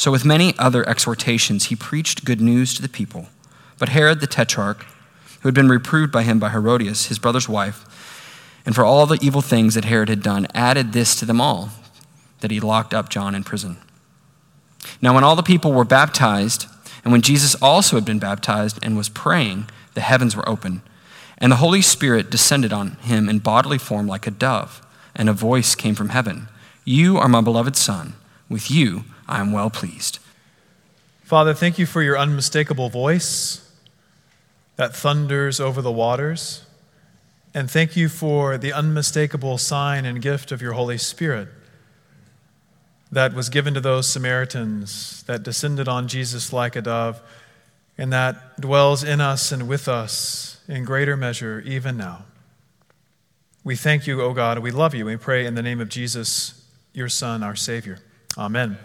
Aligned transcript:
So, 0.00 0.10
with 0.10 0.24
many 0.24 0.58
other 0.58 0.88
exhortations, 0.88 1.66
he 1.66 1.76
preached 1.76 2.24
good 2.24 2.40
news 2.40 2.72
to 2.72 2.80
the 2.80 2.88
people. 2.88 3.26
But 3.78 3.90
Herod 3.90 4.20
the 4.20 4.26
tetrarch, 4.26 4.86
who 5.42 5.48
had 5.48 5.54
been 5.54 5.68
reproved 5.68 6.10
by 6.10 6.22
him 6.22 6.38
by 6.38 6.48
Herodias, 6.48 7.08
his 7.08 7.18
brother's 7.18 7.50
wife, 7.50 7.84
and 8.64 8.74
for 8.74 8.82
all 8.82 9.04
the 9.04 9.18
evil 9.20 9.42
things 9.42 9.74
that 9.74 9.84
Herod 9.84 10.08
had 10.08 10.22
done, 10.22 10.46
added 10.54 10.94
this 10.94 11.14
to 11.16 11.26
them 11.26 11.38
all 11.38 11.68
that 12.40 12.50
he 12.50 12.60
locked 12.60 12.94
up 12.94 13.10
John 13.10 13.34
in 13.34 13.44
prison. 13.44 13.76
Now, 15.02 15.14
when 15.14 15.22
all 15.22 15.36
the 15.36 15.42
people 15.42 15.74
were 15.74 15.84
baptized, 15.84 16.64
and 17.04 17.12
when 17.12 17.20
Jesus 17.20 17.54
also 17.56 17.96
had 17.96 18.06
been 18.06 18.18
baptized 18.18 18.78
and 18.82 18.96
was 18.96 19.10
praying, 19.10 19.68
the 19.92 20.00
heavens 20.00 20.34
were 20.34 20.48
open, 20.48 20.80
and 21.36 21.52
the 21.52 21.56
Holy 21.56 21.82
Spirit 21.82 22.30
descended 22.30 22.72
on 22.72 22.92
him 23.02 23.28
in 23.28 23.38
bodily 23.40 23.76
form 23.76 24.06
like 24.06 24.26
a 24.26 24.30
dove, 24.30 24.80
and 25.14 25.28
a 25.28 25.34
voice 25.34 25.74
came 25.74 25.94
from 25.94 26.08
heaven 26.08 26.48
You 26.86 27.18
are 27.18 27.28
my 27.28 27.42
beloved 27.42 27.76
Son. 27.76 28.14
With 28.50 28.70
you 28.70 29.04
I 29.26 29.40
am 29.40 29.52
well 29.52 29.70
pleased. 29.70 30.18
Father, 31.22 31.54
thank 31.54 31.78
you 31.78 31.86
for 31.86 32.02
your 32.02 32.18
unmistakable 32.18 32.88
voice 32.88 33.70
that 34.74 34.94
thunders 34.94 35.60
over 35.60 35.80
the 35.80 35.92
waters. 35.92 36.64
And 37.54 37.70
thank 37.70 37.96
you 37.96 38.08
for 38.08 38.58
the 38.58 38.72
unmistakable 38.72 39.56
sign 39.56 40.04
and 40.04 40.20
gift 40.20 40.50
of 40.52 40.60
your 40.60 40.72
Holy 40.72 40.98
Spirit 40.98 41.48
that 43.12 43.34
was 43.34 43.48
given 43.48 43.74
to 43.74 43.80
those 43.80 44.08
Samaritans, 44.08 45.22
that 45.24 45.42
descended 45.42 45.88
on 45.88 46.08
Jesus 46.08 46.52
like 46.52 46.76
a 46.76 46.82
dove, 46.82 47.20
and 47.98 48.12
that 48.12 48.60
dwells 48.60 49.04
in 49.04 49.20
us 49.20 49.52
and 49.52 49.68
with 49.68 49.88
us 49.88 50.60
in 50.68 50.84
greater 50.84 51.16
measure 51.16 51.62
even 51.66 51.96
now. 51.96 52.24
We 53.62 53.76
thank 53.76 54.06
you, 54.06 54.22
O 54.22 54.32
God, 54.32 54.58
we 54.60 54.70
love 54.70 54.94
you. 54.94 55.04
We 55.04 55.16
pray 55.16 55.44
in 55.44 55.54
the 55.54 55.62
name 55.62 55.80
of 55.80 55.88
Jesus, 55.88 56.64
your 56.92 57.08
Son, 57.08 57.42
our 57.42 57.56
Savior. 57.56 57.98
Amen. 58.38 58.78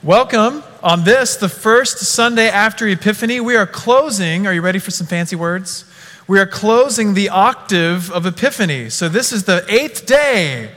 Welcome 0.00 0.62
on 0.84 1.02
this, 1.02 1.34
the 1.34 1.48
first 1.48 1.98
Sunday 1.98 2.48
after 2.48 2.86
Epiphany. 2.86 3.40
We 3.40 3.56
are 3.56 3.66
closing, 3.66 4.46
are 4.46 4.54
you 4.54 4.62
ready 4.62 4.78
for 4.78 4.92
some 4.92 5.08
fancy 5.08 5.34
words? 5.34 5.84
We 6.28 6.38
are 6.38 6.46
closing 6.46 7.14
the 7.14 7.28
octave 7.28 8.12
of 8.12 8.24
Epiphany. 8.24 8.88
So 8.90 9.08
this 9.08 9.32
is 9.32 9.44
the 9.44 9.64
eighth 9.68 10.06
day 10.06 10.70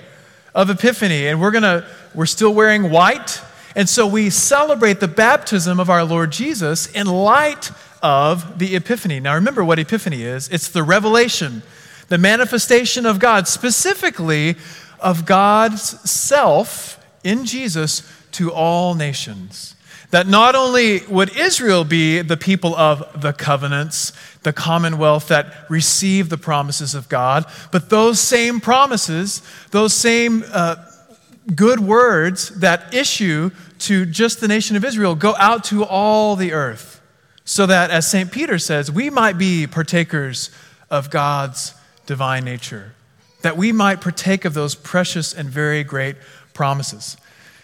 of 0.56 0.72
Epiphany, 0.72 1.28
and 1.28 1.40
we're 1.40 1.52
gonna, 1.52 1.86
we're 2.16 2.26
still 2.26 2.56
wearing 2.56 2.90
white. 2.90 3.40
And 3.76 3.88
so 3.88 4.08
we 4.08 4.32
celebrate 4.32 5.00
the 5.00 5.08
baptism 5.08 5.80
of 5.80 5.92
our 5.92 6.04
Lord 6.04 6.32
Jesus 6.32 6.88
in 6.88 7.06
light 7.06 7.70
of 8.02 8.58
the 8.58 8.76
Epiphany. 8.76 9.20
Now 9.20 9.36
remember 9.36 9.64
what 9.64 9.78
Epiphany 9.78 10.24
is 10.24 10.50
it's 10.50 10.70
the 10.70 10.82
revelation, 10.82 11.62
the 12.08 12.18
manifestation 12.18 13.06
of 13.06 13.20
God, 13.20 13.48
specifically 13.48 14.56
of 15.02 15.26
God's 15.26 16.10
self 16.10 17.04
in 17.24 17.46
Jesus 17.46 18.10
to 18.32 18.52
all 18.52 18.96
nations. 18.96 19.76
That 20.12 20.28
not 20.28 20.56
only 20.56 21.02
would 21.06 21.36
Israel 21.38 21.84
be 21.84 22.22
the 22.22 22.38
people 22.38 22.76
of 22.76 23.22
the 23.22 23.32
covenants, 23.32 24.12
the 24.42 24.54
commonwealth 24.54 25.28
that 25.28 25.70
receive 25.70 26.30
the 26.30 26.38
promises 26.38 26.96
of 26.96 27.10
God, 27.10 27.46
but 27.72 27.90
those 27.90 28.20
same 28.20 28.60
promises, 28.60 29.44
those 29.72 29.94
same 29.94 30.44
uh, 30.52 30.78
good 31.56 31.80
words 31.80 32.50
that 32.60 32.94
issue 32.94 33.52
to 33.80 34.06
just 34.06 34.42
the 34.42 34.48
nation 34.48 34.76
of 34.76 34.84
Israel 34.84 35.16
go 35.16 35.36
out 35.38 35.64
to 35.66 35.84
all 35.84 36.36
the 36.36 36.54
earth. 36.54 37.02
So 37.46 37.66
that, 37.66 37.90
as 37.90 38.10
St. 38.10 38.32
Peter 38.32 38.60
says, 38.60 38.92
we 38.92 39.10
might 39.10 39.38
be 39.38 39.66
partakers 39.66 40.52
of 40.90 41.10
God's 41.10 41.74
divine 42.06 42.46
nature, 42.46 42.94
that 43.42 43.58
we 43.58 43.72
might 43.72 44.02
partake 44.02 44.46
of 44.46 44.54
those 44.54 44.76
precious 44.76 45.34
and 45.34 45.50
very 45.50 45.84
great 45.84 46.16
promises. 46.54 47.18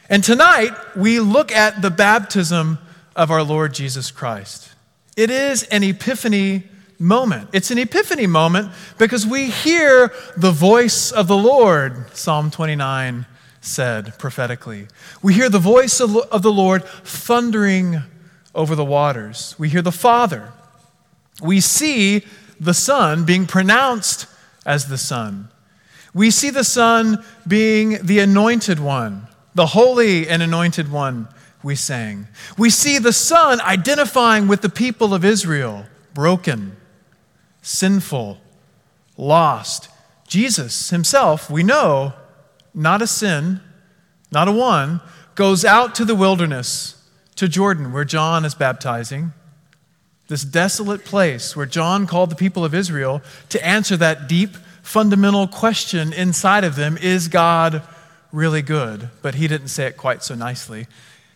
And 0.09 0.24
tonight, 0.24 0.72
we 0.96 1.19
look 1.19 1.52
at 1.52 1.81
the 1.81 1.90
baptism 1.90 2.78
of 3.16 3.31
our 3.31 3.44
Lord 3.44 3.74
Jesus 3.74 4.12
Christ. 4.12 4.72
It 5.18 5.30
is 5.30 5.63
an 5.63 5.84
epiphany 5.84 6.63
moment. 7.00 7.50
It's 7.53 7.72
an 7.72 7.78
epiphany 7.78 8.28
moment 8.28 8.72
because 8.97 9.25
we 9.25 9.50
hear 9.50 10.13
the 10.38 10.52
voice 10.52 11.12
of 11.12 11.28
the 11.28 11.38
Lord, 11.38 12.16
Psalm 12.16 12.52
29 12.52 13.25
said 13.62 14.18
prophetically. 14.19 14.88
We 15.22 15.34
hear 15.34 15.50
the 15.50 15.59
voice 15.59 16.00
of 16.00 16.42
the 16.42 16.52
Lord 16.52 16.86
thundering 16.86 18.03
over 18.53 18.75
the 18.75 18.86
waters. 18.86 19.56
We 19.57 19.69
hear 19.69 19.81
the 19.81 19.92
Father. 19.92 20.53
We 21.42 21.59
see 21.59 22.24
the 22.59 22.74
Son 22.74 23.25
being 23.25 23.46
pronounced 23.47 24.28
as 24.66 24.88
the 24.88 24.97
Son. 24.97 25.50
We 26.15 26.31
see 26.31 26.49
the 26.49 26.63
Son 26.63 27.23
being 27.47 27.99
the 28.03 28.17
anointed 28.17 28.79
one 28.79 29.27
the 29.55 29.67
holy 29.67 30.27
and 30.27 30.43
anointed 30.43 30.91
one, 30.91 31.29
we 31.63 31.75
sang. 31.75 32.27
We 32.57 32.69
see 32.69 32.99
the 32.99 33.13
Son 33.13 33.59
identifying 33.61 34.47
with 34.47 34.61
the 34.61 34.69
people 34.69 35.13
of 35.13 35.25
Israel, 35.25 35.85
broken, 36.13 36.75
sinful, 37.61 38.37
lost. 39.17 39.89
Jesus 40.27 40.89
himself, 40.89 41.49
we 41.49 41.63
know, 41.63 42.13
not 42.73 43.01
a 43.01 43.07
sin, 43.07 43.61
not 44.29 44.49
a 44.49 44.51
one, 44.51 44.99
goes 45.35 45.63
out 45.63 45.95
to 45.95 46.05
the 46.05 46.15
wilderness, 46.15 47.01
to 47.35 47.47
Jordan, 47.47 47.93
where 47.93 48.05
John 48.05 48.43
is 48.43 48.55
baptizing. 48.55 49.31
This 50.27 50.43
desolate 50.43 51.05
place 51.05 51.55
where 51.55 51.65
John 51.65 52.07
called 52.07 52.29
the 52.29 52.35
people 52.35 52.65
of 52.65 52.75
Israel 52.75 53.21
to 53.49 53.65
answer 53.65 53.95
that 53.97 54.27
deep, 54.27 54.57
fundamental 54.85 55.47
question 55.47 56.13
inside 56.13 56.63
of 56.63 56.75
them 56.75 56.97
Is 56.97 57.28
God 57.28 57.81
really 58.31 58.62
good, 58.62 59.09
but 59.22 59.35
he 59.35 59.47
didn't 59.47 59.69
say 59.69 59.88
it 59.88 59.97
quite 59.97 60.23
so 60.23 60.35
nicely. 60.35 60.88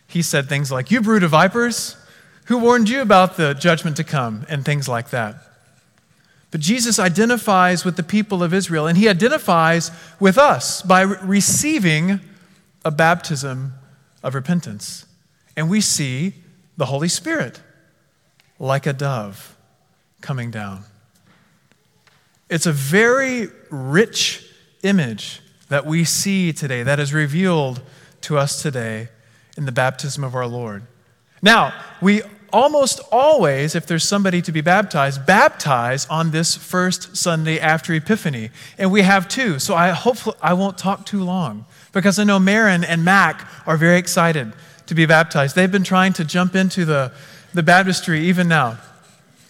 He 0.06 0.22
said 0.22 0.48
things 0.48 0.70
like, 0.70 0.90
You 0.90 1.00
brood 1.00 1.22
of 1.22 1.32
vipers, 1.32 1.96
who 2.46 2.58
warned 2.58 2.88
you 2.88 3.02
about 3.02 3.36
the 3.36 3.54
judgment 3.54 3.96
to 3.96 4.04
come? 4.04 4.46
and 4.48 4.64
things 4.64 4.88
like 4.88 5.10
that. 5.10 5.36
But 6.50 6.60
Jesus 6.60 6.98
identifies 6.98 7.84
with 7.84 7.96
the 7.96 8.02
people 8.02 8.42
of 8.42 8.52
Israel, 8.52 8.86
and 8.86 8.98
he 8.98 9.08
identifies 9.08 9.90
with 10.18 10.36
us 10.36 10.82
by 10.82 11.02
re- 11.02 11.16
receiving 11.22 12.20
a 12.84 12.90
baptism 12.90 13.74
of 14.22 14.34
repentance. 14.34 15.06
And 15.56 15.70
we 15.70 15.80
see 15.80 16.34
the 16.76 16.86
Holy 16.86 17.08
Spirit 17.08 17.60
like 18.58 18.86
a 18.86 18.92
dove 18.92 19.56
coming 20.20 20.50
down. 20.50 20.84
It's 22.50 22.66
a 22.66 22.72
very 22.72 23.48
rich 23.70 24.44
image 24.82 25.40
that 25.68 25.86
we 25.86 26.04
see 26.04 26.52
today, 26.52 26.82
that 26.82 26.98
is 26.98 27.14
revealed 27.14 27.80
to 28.22 28.36
us 28.36 28.60
today 28.60 29.08
in 29.56 29.66
the 29.66 29.72
baptism 29.72 30.24
of 30.24 30.34
our 30.34 30.48
Lord. 30.48 30.82
Now, 31.40 31.72
we 32.02 32.22
almost 32.52 33.00
always, 33.12 33.76
if 33.76 33.86
there's 33.86 34.02
somebody 34.02 34.42
to 34.42 34.50
be 34.50 34.60
baptized, 34.60 35.24
baptize 35.24 36.06
on 36.06 36.32
this 36.32 36.56
first 36.56 37.16
Sunday 37.16 37.60
after 37.60 37.94
Epiphany. 37.94 38.50
And 38.76 38.90
we 38.90 39.02
have 39.02 39.28
two, 39.28 39.60
so 39.60 39.76
I 39.76 39.90
hope 39.90 40.16
I 40.42 40.54
won't 40.54 40.76
talk 40.76 41.06
too 41.06 41.22
long 41.22 41.66
because 41.92 42.18
I 42.18 42.24
know 42.24 42.40
Marin 42.40 42.82
and 42.82 43.04
Mac 43.04 43.46
are 43.64 43.76
very 43.76 43.96
excited 43.98 44.52
to 44.86 44.94
be 44.96 45.06
baptized. 45.06 45.54
They've 45.54 45.70
been 45.70 45.84
trying 45.84 46.14
to 46.14 46.24
jump 46.24 46.56
into 46.56 46.84
the, 46.84 47.12
the 47.54 47.62
baptistry 47.62 48.26
even 48.26 48.48
now. 48.48 48.78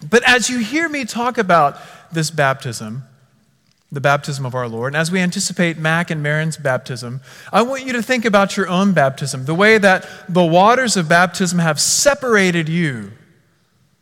But 0.09 0.23
as 0.29 0.51
you 0.51 0.59
hear 0.59 0.87
me 0.87 1.07
talk 1.07 1.39
about 1.39 1.79
this 2.13 2.31
baptism, 2.31 3.05
the 3.93 4.01
baptism 4.01 4.47
of 4.47 4.55
our 4.55 4.69
Lord. 4.69 4.93
And 4.93 5.01
as 5.01 5.11
we 5.11 5.21
anticipate 5.21 5.79
Mac 5.79 6.11
and 6.11 6.23
Marin's 6.23 6.57
baptism, 6.57 7.21
I 7.53 7.63
want 7.63 7.85
you 7.85 7.93
to 7.95 8.03
think 8.03 8.25
about 8.25 8.57
your 8.57 8.69
own 8.69 8.93
baptism, 8.93 9.45
the 9.45 9.55
way 9.55 9.79
that 9.79 10.09
the 10.29 10.45
waters 10.45 10.97
of 10.97 11.09
baptism 11.09 11.59
have 11.59 11.81
separated 11.81 12.69
you 12.69 13.13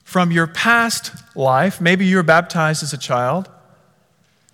from 0.05 0.31
your 0.31 0.47
past 0.47 1.13
life. 1.37 1.81
Maybe 1.81 2.07
you 2.07 2.17
were 2.17 2.23
baptized 2.23 2.83
as 2.83 2.93
a 2.93 2.99
child, 2.99 3.49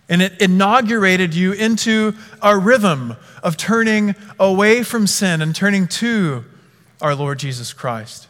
and 0.08 0.20
it 0.20 0.40
inaugurated 0.40 1.34
you 1.34 1.52
into 1.52 2.14
a 2.42 2.58
rhythm 2.58 3.16
of 3.42 3.56
turning 3.56 4.14
away 4.38 4.82
from 4.82 5.06
sin 5.06 5.40
and 5.40 5.54
turning 5.54 5.86
to 5.88 6.44
our 7.00 7.14
Lord 7.14 7.38
Jesus 7.38 7.72
Christ. 7.72 8.28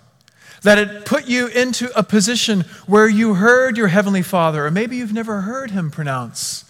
That 0.65 0.79
it 0.79 1.05
put 1.07 1.27
you 1.27 1.47
into 1.47 1.97
a 1.97 2.03
position 2.03 2.63
where 2.87 3.09
you 3.09 3.35
heard 3.35 3.77
your 3.77 3.89
Heavenly 3.89 4.23
Father, 4.23 4.67
or 4.67 4.71
maybe 4.71 4.97
you've 4.97 5.13
never 5.13 5.43
heard 5.43 5.71
Him 5.71 5.91
pronounce 5.91 6.65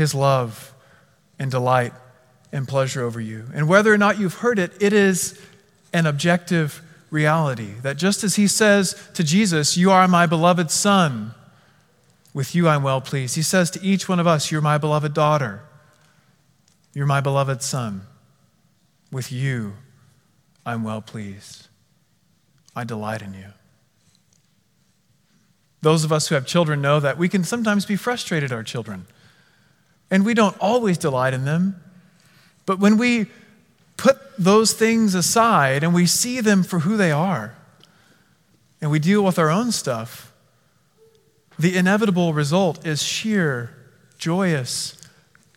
his 0.00 0.14
love 0.14 0.72
and 1.38 1.50
delight 1.50 1.92
and 2.52 2.66
pleasure 2.66 3.02
over 3.02 3.20
you. 3.20 3.44
And 3.52 3.68
whether 3.68 3.92
or 3.92 3.98
not 3.98 4.18
you've 4.18 4.34
heard 4.34 4.58
it, 4.58 4.72
it 4.80 4.94
is 4.94 5.38
an 5.92 6.06
objective 6.06 6.80
reality. 7.10 7.74
That 7.82 7.98
just 7.98 8.24
as 8.24 8.36
he 8.36 8.46
says 8.46 8.94
to 9.12 9.22
Jesus, 9.22 9.76
You 9.76 9.90
are 9.90 10.08
my 10.08 10.24
beloved 10.24 10.70
son, 10.70 11.34
with 12.32 12.54
you 12.54 12.66
I'm 12.66 12.82
well 12.82 13.02
pleased, 13.02 13.36
he 13.36 13.42
says 13.42 13.70
to 13.72 13.82
each 13.82 14.08
one 14.08 14.20
of 14.20 14.26
us, 14.26 14.50
You're 14.50 14.62
my 14.62 14.78
beloved 14.78 15.12
daughter, 15.12 15.60
you're 16.94 17.04
my 17.04 17.20
beloved 17.20 17.62
son, 17.62 18.06
with 19.12 19.30
you 19.30 19.74
I'm 20.64 20.82
well 20.82 21.02
pleased. 21.02 21.68
I 22.80 22.84
delight 22.84 23.20
in 23.20 23.34
you. 23.34 23.52
Those 25.82 26.02
of 26.02 26.12
us 26.12 26.28
who 26.28 26.34
have 26.34 26.46
children 26.46 26.80
know 26.80 26.98
that 26.98 27.18
we 27.18 27.28
can 27.28 27.44
sometimes 27.44 27.84
be 27.84 27.94
frustrated 27.94 28.52
our 28.52 28.62
children. 28.62 29.04
And 30.10 30.24
we 30.24 30.32
don't 30.32 30.56
always 30.58 30.96
delight 30.96 31.34
in 31.34 31.44
them. 31.44 31.78
But 32.64 32.78
when 32.78 32.96
we 32.96 33.26
put 33.98 34.16
those 34.38 34.72
things 34.72 35.14
aside 35.14 35.84
and 35.84 35.92
we 35.92 36.06
see 36.06 36.40
them 36.40 36.62
for 36.62 36.80
who 36.80 36.96
they 36.96 37.10
are, 37.10 37.54
and 38.80 38.90
we 38.90 38.98
deal 38.98 39.22
with 39.22 39.38
our 39.38 39.50
own 39.50 39.72
stuff, 39.72 40.32
the 41.58 41.76
inevitable 41.76 42.32
result 42.32 42.86
is 42.86 43.02
sheer, 43.02 43.76
joyous, 44.16 44.96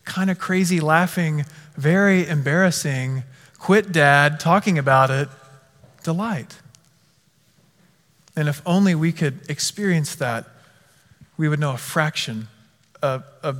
kind 0.04 0.30
of 0.30 0.38
crazy 0.40 0.82
laughing, 0.82 1.46
very 1.78 2.28
embarrassing, 2.28 3.24
quit 3.60 3.94
dad 3.94 4.42
talking 4.42 4.78
about 4.78 5.10
it, 5.10 5.30
delight. 6.04 6.58
And 8.36 8.50
if 8.50 8.62
only 8.66 8.96
we 8.96 9.12
could 9.12 9.50
experience 9.50 10.16
that, 10.16 10.46
we 11.38 11.48
would 11.48 11.60
know 11.60 11.74
a 11.74 11.78
fraction, 11.78 12.48
a, 13.02 13.24
a 13.44 13.56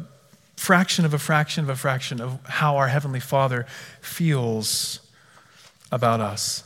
fraction 0.56 1.06
of 1.06 1.14
a 1.14 1.20
fraction 1.20 1.64
of 1.64 1.70
a 1.70 1.76
fraction 1.76 2.22
of 2.22 2.40
how 2.46 2.78
our 2.78 2.88
Heavenly 2.88 3.20
Father 3.20 3.66
feels 4.02 5.00
about 5.92 6.22
us. 6.22 6.64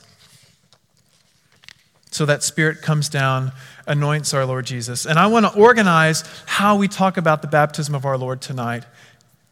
So 2.12 2.26
that 2.26 2.44
Spirit 2.44 2.82
comes 2.82 3.10
down, 3.10 3.52
anoints 3.86 4.34
our 4.34 4.46
Lord 4.46 4.66
Jesus. 4.66 5.06
And 5.06 5.20
I 5.20 5.28
want 5.28 5.46
to 5.46 5.54
organize 5.54 6.24
how 6.46 6.78
we 6.78 6.88
talk 6.88 7.18
about 7.18 7.42
the 7.42 7.48
baptism 7.48 7.94
of 7.94 8.06
our 8.06 8.18
Lord 8.18 8.42
tonight 8.42 8.86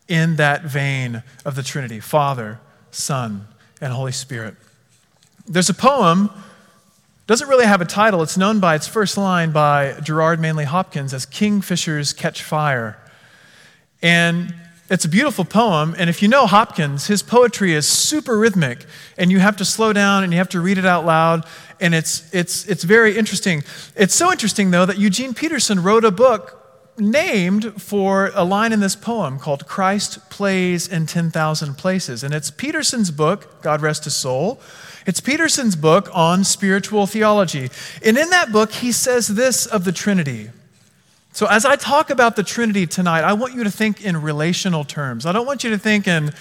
in 0.07 0.37
that 0.37 0.63
vein 0.63 1.23
of 1.43 1.55
the 1.55 1.63
Trinity 1.63 1.99
Father, 1.99 2.59
Son, 2.91 3.47
and 3.81 3.91
Holy 3.91 4.11
Spirit. 4.11 4.55
There's 5.47 5.69
a 5.69 5.73
poem 5.73 6.29
doesn't 7.27 7.47
really 7.47 7.65
have 7.65 7.81
a 7.81 7.85
title. 7.85 8.21
It's 8.21 8.37
known 8.37 8.59
by 8.59 8.75
its 8.75 8.87
first 8.87 9.17
line 9.17 9.51
by 9.51 9.99
Gerard 10.03 10.39
Manley 10.39 10.65
Hopkins 10.65 11.13
as 11.13 11.25
Kingfishers 11.25 12.15
Catch 12.15 12.43
Fire. 12.43 12.99
And 14.01 14.53
it's 14.89 15.05
a 15.05 15.09
beautiful 15.09 15.43
poem. 15.43 15.95
And 15.97 16.07
if 16.07 16.21
you 16.21 16.27
know 16.27 16.45
Hopkins, 16.45 17.07
his 17.07 17.23
poetry 17.23 17.73
is 17.73 17.87
super 17.87 18.37
rhythmic, 18.37 18.85
and 19.17 19.31
you 19.31 19.39
have 19.39 19.57
to 19.57 19.65
slow 19.65 19.91
down 19.91 20.23
and 20.23 20.31
you 20.31 20.37
have 20.37 20.49
to 20.49 20.61
read 20.61 20.77
it 20.77 20.85
out 20.85 21.05
loud. 21.05 21.45
And 21.81 21.95
it's, 21.95 22.31
it's, 22.31 22.65
it's 22.67 22.83
very 22.83 23.17
interesting. 23.17 23.63
It's 23.95 24.13
so 24.13 24.31
interesting, 24.31 24.69
though, 24.69 24.85
that 24.85 24.99
Eugene 24.99 25.33
Peterson 25.33 25.81
wrote 25.81 26.05
a 26.05 26.11
book 26.11 26.64
named 26.97 27.81
for 27.81 28.31
a 28.33 28.43
line 28.43 28.71
in 28.71 28.79
this 28.79 28.95
poem 28.95 29.37
called 29.37 29.67
Christ 29.67 30.29
Plays 30.29 30.87
in 30.87 31.05
10,000 31.05 31.75
Places. 31.75 32.23
And 32.23 32.33
it's 32.33 32.51
Peterson's 32.51 33.11
book, 33.11 33.61
God 33.61 33.81
Rest 33.81 34.05
His 34.05 34.15
Soul. 34.15 34.59
It's 35.05 35.19
Peterson's 35.19 35.75
book 35.75 36.09
on 36.13 36.43
spiritual 36.43 37.05
theology. 37.05 37.69
And 38.03 38.17
in 38.17 38.29
that 38.29 38.51
book, 38.51 38.71
he 38.71 38.91
says 38.91 39.27
this 39.27 39.65
of 39.65 39.83
the 39.83 39.91
Trinity. 39.91 40.49
So, 41.31 41.47
as 41.47 41.65
I 41.65 41.75
talk 41.75 42.09
about 42.09 42.37
the 42.37 42.43
Trinity 42.43 42.87
tonight, 42.87 43.25
I 43.25 43.33
want 43.33 43.53
you 43.53 43.65
to 43.65 43.71
think 43.71 44.03
in 44.03 44.21
relational 44.21 44.85
terms. 44.85 45.25
I 45.25 45.33
don't 45.33 45.45
want 45.45 45.65
you 45.65 45.69
to 45.71 45.77
think 45.77 46.07
in 46.07 46.31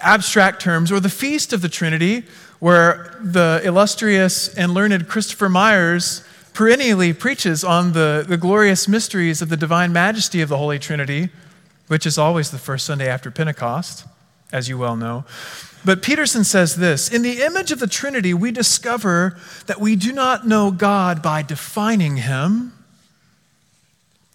abstract 0.00 0.60
terms 0.60 0.90
or 0.90 0.98
the 0.98 1.08
Feast 1.08 1.52
of 1.52 1.62
the 1.62 1.68
Trinity, 1.68 2.24
where 2.58 3.16
the 3.20 3.60
illustrious 3.64 4.52
and 4.54 4.74
learned 4.74 5.06
Christopher 5.06 5.48
Myers 5.48 6.24
perennially 6.54 7.12
preaches 7.12 7.64
on 7.64 7.92
the, 7.92 8.24
the 8.26 8.36
glorious 8.36 8.88
mysteries 8.88 9.42
of 9.42 9.48
the 9.48 9.56
divine 9.56 9.92
majesty 9.92 10.40
of 10.40 10.48
the 10.48 10.56
Holy 10.56 10.78
Trinity, 10.78 11.30
which 11.88 12.06
is 12.06 12.18
always 12.18 12.50
the 12.50 12.58
first 12.58 12.86
Sunday 12.86 13.08
after 13.08 13.30
Pentecost, 13.30 14.06
as 14.52 14.68
you 14.68 14.78
well 14.78 14.96
know. 14.96 15.24
But 15.84 16.02
Peterson 16.02 16.44
says 16.44 16.76
this 16.76 17.12
In 17.12 17.22
the 17.22 17.42
image 17.42 17.72
of 17.72 17.78
the 17.78 17.86
Trinity, 17.86 18.34
we 18.34 18.50
discover 18.50 19.38
that 19.66 19.80
we 19.80 19.96
do 19.96 20.12
not 20.12 20.46
know 20.46 20.70
God 20.70 21.22
by 21.22 21.42
defining 21.42 22.18
him. 22.18 22.72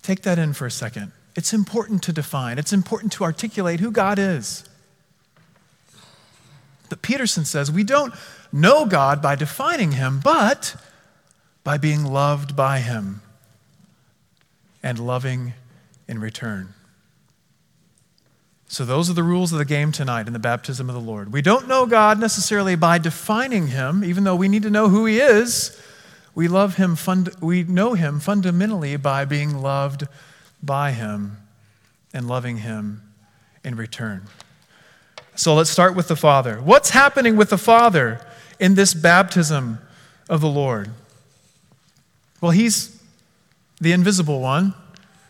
Take 0.01 0.21
that 0.21 0.39
in 0.39 0.53
for 0.53 0.65
a 0.65 0.71
second. 0.71 1.11
It's 1.35 1.53
important 1.53 2.01
to 2.03 2.13
define, 2.13 2.57
it's 2.57 2.73
important 2.73 3.11
to 3.13 3.23
articulate 3.23 3.79
who 3.79 3.91
God 3.91 4.17
is. 4.19 4.67
But 6.89 7.01
Peterson 7.01 7.45
says 7.45 7.71
we 7.71 7.83
don't 7.83 8.13
know 8.51 8.85
God 8.85 9.21
by 9.21 9.35
defining 9.35 9.93
him, 9.93 10.19
but 10.23 10.75
by 11.65 11.77
being 11.77 12.05
loved 12.05 12.55
by 12.55 12.79
him 12.79 13.21
and 14.81 14.99
loving 14.99 15.53
in 16.07 16.19
return. 16.19 16.73
So, 18.67 18.85
those 18.85 19.09
are 19.09 19.13
the 19.13 19.23
rules 19.23 19.51
of 19.51 19.57
the 19.57 19.65
game 19.65 19.91
tonight 19.91 20.27
in 20.27 20.33
the 20.33 20.39
baptism 20.39 20.89
of 20.89 20.95
the 20.95 21.01
Lord. 21.01 21.33
We 21.33 21.41
don't 21.41 21.67
know 21.67 21.85
God 21.85 22.19
necessarily 22.19 22.75
by 22.75 22.97
defining 22.97 23.67
Him, 23.67 24.03
even 24.03 24.23
though 24.23 24.35
we 24.35 24.47
need 24.47 24.63
to 24.63 24.69
know 24.69 24.89
who 24.89 25.05
He 25.05 25.19
is. 25.19 25.79
We, 26.33 26.47
love 26.47 26.75
him 26.75 26.95
fund- 26.95 27.33
we 27.39 27.63
know 27.63 27.93
Him 27.93 28.19
fundamentally 28.19 28.97
by 28.97 29.23
being 29.25 29.61
loved 29.61 30.07
by 30.61 30.91
Him 30.91 31.37
and 32.13 32.27
loving 32.27 32.57
Him 32.57 33.01
in 33.63 33.75
return. 33.75 34.23
So, 35.35 35.55
let's 35.55 35.69
start 35.69 35.95
with 35.95 36.07
the 36.07 36.15
Father. 36.15 36.57
What's 36.57 36.89
happening 36.89 37.37
with 37.37 37.51
the 37.51 37.57
Father 37.57 38.19
in 38.59 38.75
this 38.75 38.93
baptism 38.93 39.79
of 40.27 40.41
the 40.41 40.49
Lord? 40.49 40.89
Well, 42.45 42.51
He's 42.51 43.01
the 43.81 43.91
invisible 43.91 44.39
one. 44.39 44.75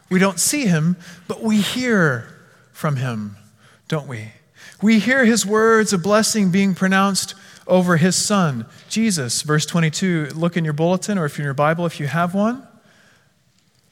We 0.09 0.19
don't 0.19 0.39
see 0.39 0.65
Him, 0.65 0.97
but 1.27 1.41
we 1.41 1.61
hear 1.61 2.35
from 2.75 2.97
him, 2.97 3.37
don't 3.87 4.05
we? 4.05 4.33
We 4.81 4.99
hear 4.99 5.23
his 5.23 5.45
words 5.45 5.93
of 5.93 6.03
blessing 6.03 6.51
being 6.51 6.75
pronounced 6.75 7.33
over 7.65 7.95
his 7.95 8.17
son, 8.17 8.65
Jesus. 8.89 9.41
Verse 9.43 9.65
22, 9.65 10.31
look 10.35 10.57
in 10.57 10.65
your 10.65 10.73
bulletin 10.73 11.17
or 11.17 11.25
if 11.25 11.37
you're 11.37 11.43
in 11.43 11.47
your 11.47 11.53
Bible, 11.53 11.85
if 11.85 12.01
you 12.01 12.07
have 12.07 12.35
one. 12.35 12.67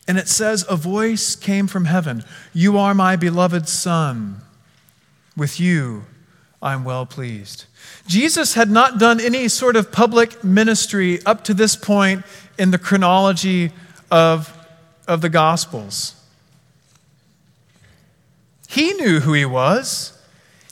And 0.06 0.18
it 0.18 0.28
says, 0.28 0.66
A 0.70 0.76
voice 0.76 1.38
came 1.38 1.66
from 1.66 1.86
heaven 1.86 2.26
You 2.52 2.78
are 2.78 2.94
my 2.94 3.16
beloved 3.16 3.70
son. 3.70 4.42
With 5.38 5.62
you 5.62 6.04
I'm 6.62 6.84
well 6.84 7.06
pleased. 7.06 7.66
Jesus 8.06 8.54
had 8.54 8.70
not 8.70 9.00
done 9.00 9.20
any 9.20 9.48
sort 9.48 9.78
of 9.78 9.92
public 9.92 10.44
ministry 10.44 11.24
up 11.26 11.46
to 11.46 11.54
this 11.54 11.76
point 11.76 12.24
in 12.58 12.72
the 12.72 12.78
chronology 12.78 13.72
of, 14.12 14.56
of 15.08 15.22
the 15.22 15.30
Gospels. 15.30 16.16
He 18.68 18.94
knew 18.94 19.20
who 19.20 19.34
he 19.34 19.46
was. 19.46 20.20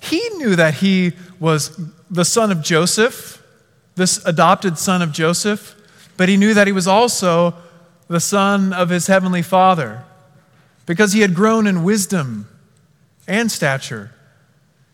He 0.02 0.22
knew 0.38 0.56
that 0.56 0.76
he 0.76 1.14
was 1.40 1.80
the 2.10 2.26
son 2.26 2.52
of 2.52 2.62
Joseph, 2.62 3.44
this 3.96 4.24
adopted 4.26 4.78
son 4.78 5.02
of 5.02 5.12
Joseph, 5.12 5.76
but 6.18 6.28
he 6.28 6.38
knew 6.38 6.54
that 6.54 6.68
he 6.68 6.74
was 6.74 6.88
also 6.88 7.54
the 8.08 8.20
son 8.20 8.74
of 8.74 8.90
his 8.90 9.08
heavenly 9.08 9.42
father 9.42 10.04
because 10.86 11.14
he 11.14 11.22
had 11.22 11.34
grown 11.34 11.68
in 11.68 11.84
wisdom 11.84 12.48
and 13.28 13.52
stature. 13.52 14.12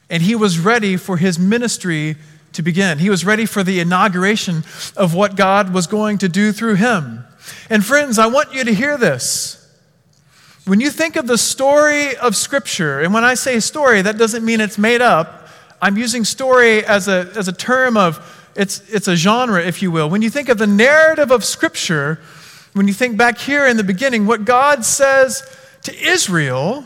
And 0.09 0.23
he 0.23 0.35
was 0.35 0.59
ready 0.59 0.95
for 0.97 1.17
his 1.17 1.39
ministry 1.39 2.17
to 2.53 2.61
begin. 2.61 2.99
He 2.99 3.09
was 3.09 3.25
ready 3.25 3.45
for 3.45 3.63
the 3.63 3.79
inauguration 3.79 4.63
of 4.95 5.13
what 5.13 5.35
God 5.35 5.73
was 5.73 5.87
going 5.87 6.17
to 6.19 6.29
do 6.29 6.51
through 6.51 6.75
him. 6.75 7.25
And 7.69 7.85
friends, 7.85 8.19
I 8.19 8.27
want 8.27 8.53
you 8.53 8.63
to 8.63 8.73
hear 8.73 8.97
this. 8.97 9.53
When 10.65 10.81
you 10.81 10.89
think 10.89 11.15
of 11.15 11.27
the 11.27 11.37
story 11.37 12.17
of 12.17 12.35
Scripture, 12.35 12.99
and 12.99 13.13
when 13.13 13.23
I 13.23 13.35
say 13.35 13.59
story, 13.59 14.01
that 14.01 14.17
doesn't 14.17 14.43
mean 14.43 14.59
it's 14.59 14.77
made 14.77 15.01
up. 15.01 15.47
I'm 15.81 15.97
using 15.97 16.25
story 16.25 16.83
as 16.83 17.07
a, 17.07 17.31
as 17.35 17.47
a 17.47 17.53
term 17.53 17.95
of, 17.95 18.51
it's, 18.55 18.81
it's 18.89 19.07
a 19.07 19.15
genre, 19.15 19.63
if 19.63 19.81
you 19.81 19.91
will. 19.91 20.09
When 20.09 20.21
you 20.21 20.29
think 20.29 20.49
of 20.49 20.57
the 20.57 20.67
narrative 20.67 21.31
of 21.31 21.45
Scripture, 21.45 22.19
when 22.73 22.87
you 22.87 22.93
think 22.93 23.17
back 23.17 23.37
here 23.37 23.65
in 23.65 23.77
the 23.77 23.83
beginning, 23.83 24.25
what 24.25 24.43
God 24.43 24.83
says 24.83 25.41
to 25.83 25.95
Israel, 25.95 26.83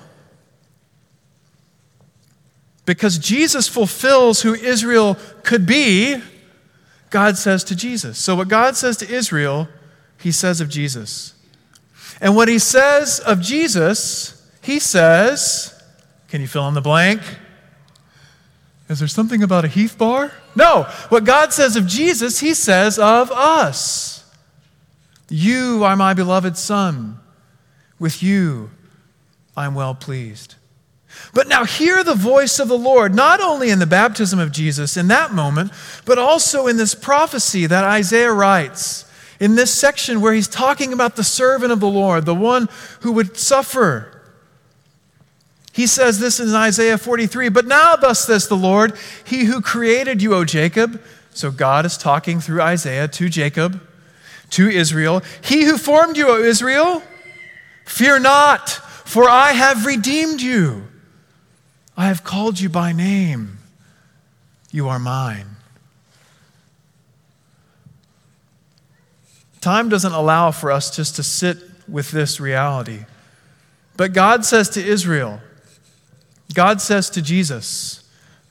because 2.86 3.18
Jesus 3.18 3.68
fulfills 3.68 4.42
who 4.42 4.54
Israel 4.54 5.18
could 5.44 5.66
be, 5.66 6.22
God 7.10 7.38
says 7.38 7.64
to 7.66 7.76
Jesus. 7.76 8.18
So, 8.18 8.36
what 8.36 8.48
God 8.48 8.76
says 8.76 8.98
to 8.98 9.10
Israel, 9.10 9.68
he 10.20 10.32
says 10.32 10.62
of 10.62 10.70
Jesus. 10.70 11.34
And 12.20 12.36
what 12.36 12.48
he 12.48 12.60
says 12.60 13.20
of 13.20 13.42
Jesus, 13.42 14.50
he 14.62 14.80
says, 14.80 15.82
can 16.32 16.40
you 16.40 16.48
fill 16.48 16.68
in 16.70 16.74
the 16.74 16.82
blank? 16.82 17.22
Is 18.88 19.00
there 19.00 19.08
something 19.08 19.44
about 19.44 19.66
a 19.66 19.68
Heath 19.68 19.98
bar? 19.98 20.32
No. 20.56 20.84
What 21.10 21.26
God 21.26 21.52
says 21.52 21.76
of 21.76 21.86
Jesus, 21.88 22.40
he 22.40 22.54
says 22.54 22.98
of 22.98 23.32
us. 23.32 24.24
You 25.30 25.84
are 25.84 25.96
my 25.96 26.14
beloved 26.14 26.58
Son. 26.58 27.20
With 28.00 28.24
you, 28.24 28.72
I'm 29.56 29.76
well 29.76 29.94
pleased. 29.94 30.56
But 31.34 31.48
now 31.48 31.63
hear 31.63 32.03
the 32.03 32.15
voice 32.15 32.60
of 32.60 32.68
the 32.68 32.77
Lord, 32.77 33.15
not 33.15 33.39
only 33.39 33.70
in 33.70 33.80
the 33.80 33.86
baptism 33.86 34.39
of 34.39 34.51
Jesus 34.51 34.98
in 34.98 35.08
that 35.08 35.34
moment, 35.34 35.72
but 36.06 36.18
also 36.18 36.68
in 36.68 36.77
this 36.77 36.94
prophecy 36.94 37.65
that 37.65 37.84
Isaiah 37.84 38.34
writes, 38.34 39.06
in 39.41 39.56
this 39.56 39.74
section 39.74 40.22
where 40.22 40.34
he's 40.34 40.48
talking 40.48 40.94
about 40.94 41.15
the 41.15 41.24
servant 41.24 41.72
of 41.72 41.80
the 41.80 41.89
Lord, 41.89 42.25
the 42.25 42.36
one 42.36 42.70
who 43.00 43.12
would 43.13 43.36
suffer. 43.38 44.22
He 45.74 45.88
says 45.88 46.20
this 46.20 46.39
in 46.39 46.53
Isaiah 46.53 46.98
43 46.98 47.50
But 47.50 47.65
now, 47.65 47.96
thus 47.96 48.25
says 48.25 48.48
the 48.48 48.56
Lord, 48.56 48.94
He 49.25 49.46
who 49.46 49.60
created 49.60 50.22
you, 50.22 50.36
O 50.36 50.46
Jacob. 50.46 51.01
So 51.34 51.50
God 51.50 51.86
is 51.88 51.98
talking 51.98 52.39
through 52.39 52.62
Isaiah 52.62 53.08
to 53.08 53.30
Jacob, 53.30 53.82
to 54.51 54.70
Israel. 54.70 55.24
He 55.44 55.63
who 55.63 55.77
formed 55.77 56.18
you, 56.18 56.30
O 56.30 56.38
Israel, 56.38 57.01
fear 57.86 58.20
not, 58.20 58.70
for 58.70 59.27
I 59.27 59.53
have 59.53 59.88
redeemed 59.88 60.41
you. 60.41 60.90
I 61.98 62.07
have 62.07 62.24
called 62.24 62.60
you 62.60 62.69
by 62.69 62.91
name. 62.91 63.57
You 64.71 64.88
are 64.88 65.00
mine. 65.00 65.48
Time 69.60 69.89
doesn't 69.89 70.13
allow 70.13 70.51
for 70.51 70.71
us 70.71 70.95
just 70.95 71.15
to 71.17 71.24
sit 71.24 71.57
with 71.88 72.12
this 72.12 72.39
reality. 72.39 73.05
But 73.95 74.13
God 74.13 74.45
says 74.45 74.69
to 74.69 74.83
Israel, 74.83 75.39
God 76.53 76.81
says 76.81 77.10
to 77.12 77.21
Jesus, 77.21 78.03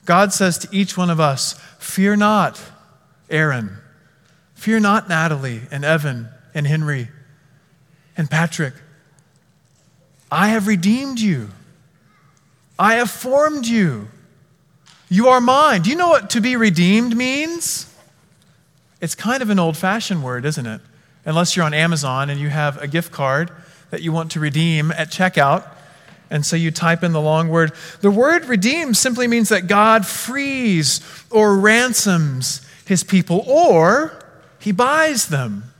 God 0.05 0.31
says 0.31 0.57
to 0.59 0.69
each 0.71 0.97
one 0.97 1.09
of 1.09 1.19
us, 1.19 1.59
Fear 1.79 2.15
not, 2.17 2.61
Aaron. 3.29 3.77
Fear 4.55 4.79
not, 4.81 5.09
Natalie 5.09 5.61
and 5.71 5.83
Evan 5.83 6.29
and 6.53 6.65
Henry 6.65 7.09
and 8.15 8.29
Patrick. 8.29 8.73
I 10.31 10.49
have 10.49 10.67
redeemed 10.67 11.19
you. 11.19 11.49
I 12.77 12.95
have 12.95 13.11
formed 13.11 13.67
you. 13.67 14.07
You 15.09 15.27
are 15.27 15.41
mine. 15.41 15.81
Do 15.81 15.89
you 15.89 15.95
know 15.95 16.09
what 16.09 16.29
to 16.31 16.41
be 16.41 16.55
redeemed 16.55 17.15
means? 17.17 17.93
It's 19.01 19.15
kind 19.15 19.41
of 19.41 19.49
an 19.49 19.59
old 19.59 19.75
fashioned 19.75 20.23
word, 20.23 20.45
isn't 20.45 20.65
it? 20.65 20.81
Unless 21.25 21.55
you're 21.55 21.65
on 21.65 21.73
Amazon 21.73 22.29
and 22.29 22.39
you 22.39 22.49
have 22.49 22.81
a 22.81 22.87
gift 22.87 23.11
card 23.11 23.51
that 23.89 24.01
you 24.01 24.11
want 24.11 24.31
to 24.31 24.39
redeem 24.39 24.91
at 24.91 25.09
checkout. 25.09 25.67
And 26.29 26.45
so 26.45 26.55
you 26.55 26.71
type 26.71 27.03
in 27.03 27.11
the 27.11 27.21
long 27.21 27.49
word. 27.49 27.73
The 27.99 28.09
word 28.09 28.45
redeem 28.45 28.93
simply 28.93 29.27
means 29.27 29.49
that 29.49 29.67
God 29.67 30.07
frees 30.07 31.01
or 31.29 31.57
ransoms 31.57 32.65
his 32.85 33.03
people 33.03 33.43
or 33.47 34.17
he 34.59 34.71
buys 34.71 35.27
them. 35.27 35.70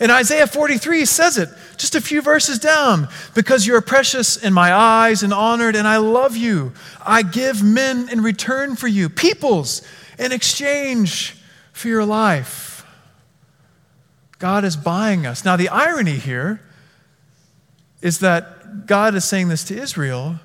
And 0.00 0.10
Isaiah 0.10 0.46
43 0.46 1.04
says 1.04 1.36
it 1.36 1.50
just 1.76 1.94
a 1.94 2.00
few 2.00 2.22
verses 2.22 2.58
down 2.58 3.08
because 3.34 3.66
you 3.66 3.74
are 3.74 3.82
precious 3.82 4.36
in 4.36 4.54
my 4.54 4.72
eyes 4.72 5.22
and 5.22 5.32
honored, 5.32 5.76
and 5.76 5.86
I 5.86 5.98
love 5.98 6.36
you. 6.36 6.72
I 7.04 7.22
give 7.22 7.62
men 7.62 8.08
in 8.08 8.22
return 8.22 8.76
for 8.76 8.88
you, 8.88 9.10
peoples 9.10 9.82
in 10.18 10.32
exchange 10.32 11.36
for 11.72 11.88
your 11.88 12.06
life. 12.06 12.84
God 14.38 14.64
is 14.64 14.74
buying 14.74 15.26
us. 15.26 15.44
Now, 15.44 15.56
the 15.56 15.68
irony 15.68 16.16
here 16.16 16.62
is 18.00 18.20
that 18.20 18.86
God 18.86 19.14
is 19.14 19.26
saying 19.26 19.48
this 19.48 19.64
to 19.64 19.76
Israel 19.78 20.36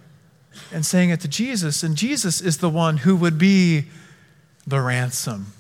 and 0.74 0.86
saying 0.86 1.12
it 1.12 1.22
to 1.22 1.30
Jesus, 1.30 1.82
and 1.82 1.96
Jesus 1.96 2.42
is 2.42 2.58
the 2.58 2.70
one 2.70 2.98
who 2.98 3.16
would 3.16 3.38
be 3.38 3.86
the 4.68 4.82
ransom. 4.82 5.54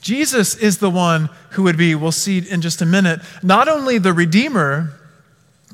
Jesus 0.00 0.56
is 0.56 0.78
the 0.78 0.90
one 0.90 1.28
who 1.50 1.62
would 1.64 1.76
be, 1.76 1.94
we'll 1.94 2.12
see 2.12 2.38
in 2.38 2.62
just 2.62 2.80
a 2.80 2.86
minute, 2.86 3.20
not 3.42 3.68
only 3.68 3.98
the 3.98 4.12
redeemer 4.12 4.94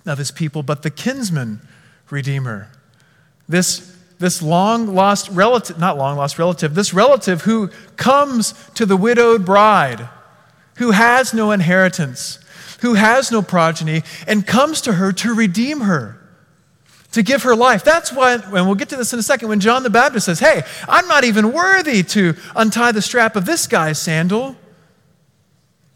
of 0.05 0.19
his 0.19 0.31
people, 0.31 0.63
but 0.63 0.83
the 0.83 0.91
kinsman 0.91 1.61
redeemer. 2.11 2.69
This, 3.49 3.97
this 4.19 4.43
long 4.43 4.95
lost 4.95 5.29
relative, 5.31 5.79
not 5.79 5.97
long 5.97 6.17
lost 6.17 6.39
relative, 6.39 6.75
this 6.75 6.93
relative 6.93 7.43
who 7.43 7.69
comes 7.97 8.55
to 8.75 8.85
the 8.85 8.97
widowed 8.97 9.45
bride, 9.45 10.09
who 10.79 10.91
has 10.91 11.33
no 11.33 11.53
inheritance, 11.53 12.41
who 12.81 12.95
has 12.95 13.31
no 13.31 13.43
progeny, 13.43 14.03
and 14.27 14.47
comes 14.47 14.81
to 14.83 14.95
her 14.95 15.13
to 15.13 15.35
redeem 15.35 15.81
her 15.81 16.21
to 17.17 17.23
give 17.23 17.45
her 17.45 17.57
life. 17.57 17.83
That's 17.83 18.13
why, 18.13 18.35
and 18.35 18.53
we'll 18.53 18.75
get 18.75 18.91
to 18.91 18.97
this 18.97 19.15
in 19.15 19.19
a 19.19 19.23
second, 19.23 19.49
when 19.49 19.59
John 19.59 19.83
the 19.83 19.89
Baptist 19.89 20.27
says, 20.27 20.39
Hey, 20.39 20.63
I'm 20.87 21.09
not 21.09 21.25
even 21.25 21.51
worthy 21.51 22.03
to 22.03 22.35
untie 22.55 22.93
the 22.93 23.01
strap 23.01 23.37
of 23.37 23.47
this 23.47 23.67
guy's 23.67 23.99
sandal. 23.99 24.55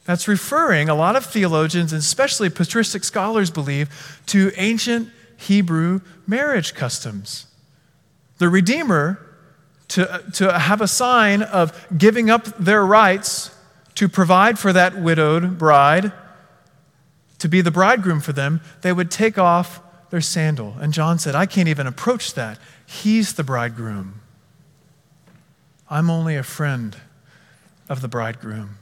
That's 0.06 0.26
referring, 0.26 0.88
a 0.88 0.94
lot 0.94 1.16
of 1.16 1.26
theologians, 1.26 1.92
and 1.92 1.98
especially 1.98 2.48
patristic 2.48 3.04
scholars 3.04 3.50
believe, 3.50 4.22
to 4.28 4.50
ancient 4.56 5.10
Hebrew 5.36 6.00
marriage 6.26 6.72
customs. 6.72 7.48
The 8.38 8.48
Redeemer, 8.48 9.20
to, 9.88 10.24
to 10.32 10.58
have 10.58 10.80
a 10.80 10.88
sign 10.88 11.42
of 11.42 11.86
giving 11.98 12.30
up 12.30 12.44
their 12.56 12.86
rights 12.86 13.54
to 13.96 14.08
provide 14.08 14.58
for 14.58 14.72
that 14.72 14.98
widowed 14.98 15.58
bride, 15.58 16.12
to 17.40 17.48
be 17.48 17.60
the 17.60 17.70
bridegroom 17.70 18.20
for 18.20 18.32
them, 18.32 18.62
they 18.80 18.94
would 18.94 19.10
take 19.10 19.36
off 19.36 19.82
their 20.10 20.20
sandal. 20.20 20.74
And 20.80 20.92
John 20.92 21.18
said, 21.18 21.34
I 21.34 21.46
can't 21.46 21.68
even 21.68 21.86
approach 21.86 22.34
that. 22.34 22.58
He's 22.84 23.32
the 23.32 23.44
bridegroom. 23.44 24.20
I'm 25.88 26.10
only 26.10 26.36
a 26.36 26.42
friend 26.42 26.96
of 27.88 28.00
the 28.00 28.08
bridegroom. 28.08 28.76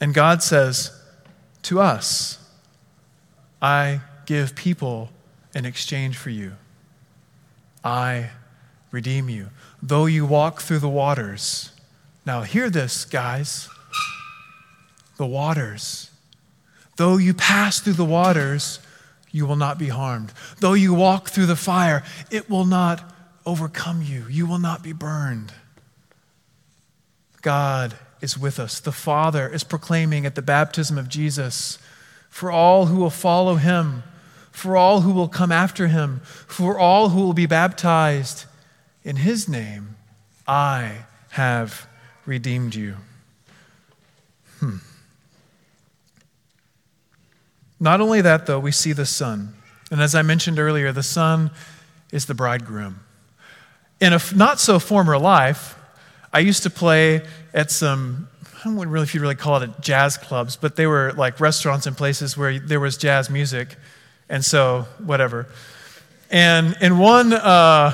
And 0.00 0.14
God 0.14 0.42
says 0.42 0.92
to 1.62 1.80
us, 1.80 2.38
I 3.60 4.00
give 4.26 4.54
people 4.54 5.10
in 5.54 5.64
exchange 5.64 6.16
for 6.16 6.30
you. 6.30 6.52
I 7.84 8.30
redeem 8.90 9.28
you. 9.28 9.48
Though 9.82 10.06
you 10.06 10.24
walk 10.26 10.60
through 10.60 10.80
the 10.80 10.88
waters. 10.88 11.72
Now, 12.24 12.42
hear 12.42 12.70
this, 12.70 13.04
guys. 13.04 13.68
The 15.16 15.26
waters. 15.26 16.10
Though 16.96 17.16
you 17.16 17.32
pass 17.32 17.80
through 17.80 17.94
the 17.94 18.04
waters, 18.04 18.80
you 19.30 19.46
will 19.46 19.56
not 19.56 19.78
be 19.78 19.88
harmed. 19.88 20.32
Though 20.60 20.74
you 20.74 20.94
walk 20.94 21.28
through 21.28 21.46
the 21.46 21.56
fire, 21.56 22.02
it 22.30 22.48
will 22.48 22.64
not 22.64 23.14
overcome 23.44 24.02
you. 24.02 24.26
You 24.28 24.46
will 24.46 24.58
not 24.58 24.82
be 24.82 24.92
burned. 24.92 25.52
God 27.42 27.94
is 28.20 28.38
with 28.38 28.58
us. 28.58 28.80
The 28.80 28.92
Father 28.92 29.48
is 29.48 29.64
proclaiming 29.64 30.26
at 30.26 30.34
the 30.34 30.42
baptism 30.42 30.98
of 30.98 31.08
Jesus 31.08 31.78
for 32.28 32.50
all 32.50 32.86
who 32.86 32.96
will 32.96 33.10
follow 33.10 33.56
him, 33.56 34.02
for 34.50 34.76
all 34.76 35.00
who 35.02 35.12
will 35.12 35.28
come 35.28 35.52
after 35.52 35.88
him, 35.88 36.20
for 36.24 36.78
all 36.78 37.10
who 37.10 37.22
will 37.22 37.32
be 37.32 37.46
baptized 37.46 38.44
in 39.04 39.16
his 39.16 39.48
name, 39.48 39.96
I 40.46 41.06
have 41.30 41.88
redeemed 42.26 42.74
you. 42.74 42.96
Not 47.80 48.00
only 48.00 48.20
that, 48.20 48.46
though, 48.46 48.58
we 48.58 48.72
see 48.72 48.92
the 48.92 49.06
Son. 49.06 49.54
And 49.90 50.00
as 50.00 50.14
I 50.14 50.22
mentioned 50.22 50.58
earlier, 50.58 50.92
the 50.92 51.02
Son 51.02 51.50
is 52.12 52.26
the 52.26 52.34
bridegroom. 52.34 53.00
In 54.00 54.12
a 54.12 54.20
not 54.34 54.60
so 54.60 54.78
former 54.78 55.18
life, 55.18 55.76
I 56.32 56.40
used 56.40 56.62
to 56.64 56.70
play 56.70 57.22
at 57.54 57.70
some, 57.70 58.28
I 58.60 58.64
don't 58.64 58.74
know 58.74 58.84
really 58.84 59.04
if 59.04 59.14
you'd 59.14 59.20
really 59.20 59.34
call 59.34 59.62
it 59.62 59.70
jazz 59.80 60.16
clubs, 60.16 60.56
but 60.56 60.76
they 60.76 60.86
were 60.86 61.12
like 61.12 61.40
restaurants 61.40 61.86
and 61.86 61.96
places 61.96 62.36
where 62.36 62.58
there 62.58 62.80
was 62.80 62.96
jazz 62.96 63.30
music. 63.30 63.76
And 64.28 64.44
so, 64.44 64.86
whatever. 64.98 65.46
And 66.30 66.76
in 66.80 66.98
one, 66.98 67.32
uh, 67.32 67.92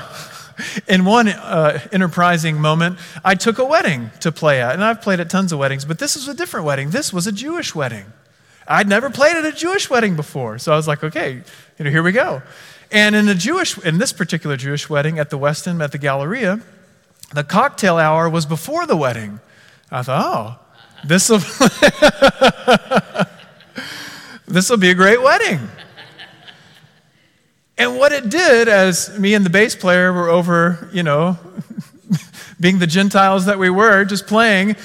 in 0.88 1.05
one 1.05 1.29
uh, 1.29 1.81
enterprising 1.93 2.61
moment, 2.61 2.99
I 3.25 3.35
took 3.35 3.59
a 3.59 3.64
wedding 3.64 4.11
to 4.21 4.33
play 4.33 4.61
at. 4.61 4.75
And 4.75 4.83
I've 4.83 5.00
played 5.00 5.21
at 5.21 5.31
tons 5.31 5.53
of 5.53 5.59
weddings, 5.59 5.85
but 5.85 5.99
this 5.99 6.17
was 6.17 6.26
a 6.26 6.35
different 6.35 6.67
wedding. 6.67 6.91
This 6.91 7.12
was 7.12 7.26
a 7.26 7.33
Jewish 7.33 7.75
wedding. 7.75 8.07
I'd 8.66 8.88
never 8.88 9.11
played 9.11 9.37
at 9.37 9.44
a 9.44 9.52
Jewish 9.52 9.90
wedding 9.90 10.16
before. 10.16 10.59
So 10.59 10.73
I 10.73 10.76
was 10.76 10.88
like, 10.88 11.04
okay, 11.04 11.42
you 11.78 11.85
know, 11.85 11.90
here 11.90 12.02
we 12.02 12.12
go. 12.12 12.42
And 12.90 13.14
in 13.16 13.28
a 13.28 13.35
Jewish, 13.35 13.76
in 13.78 13.99
this 13.99 14.12
particular 14.12 14.56
Jewish 14.56 14.88
wedding 14.88 15.18
at 15.18 15.30
the 15.30 15.38
Westin, 15.38 15.83
at 15.83 15.90
the 15.92 15.99
Galleria, 15.99 16.61
the 17.33 17.44
cocktail 17.44 17.99
hour 17.99 18.28
was 18.28 18.47
before 18.47 18.87
the 18.87 18.97
wedding. 18.97 19.40
I 19.90 20.02
thought, 20.02 20.25
oh, 20.25 20.59
this 21.06 21.28
will 21.28 21.38
this 24.47 24.71
will 24.71 24.76
be 24.76 24.90
a 24.90 24.94
great 24.94 25.21
wedding. 25.23 25.68
And 27.76 27.99
what 27.99 28.12
it 28.12 28.30
did, 28.30 28.68
as 28.68 29.18
me 29.18 29.35
and 29.35 29.44
the 29.44 29.50
bass 29.50 29.75
player 29.75 30.12
were 30.12 30.28
over, 30.28 30.88
you 30.92 31.02
know, 31.02 31.37
being 32.61 32.78
the 32.78 32.87
Gentiles 32.87 33.47
that 33.47 33.59
we 33.59 33.68
were, 33.68 34.04
just 34.04 34.28
playing, 34.28 34.76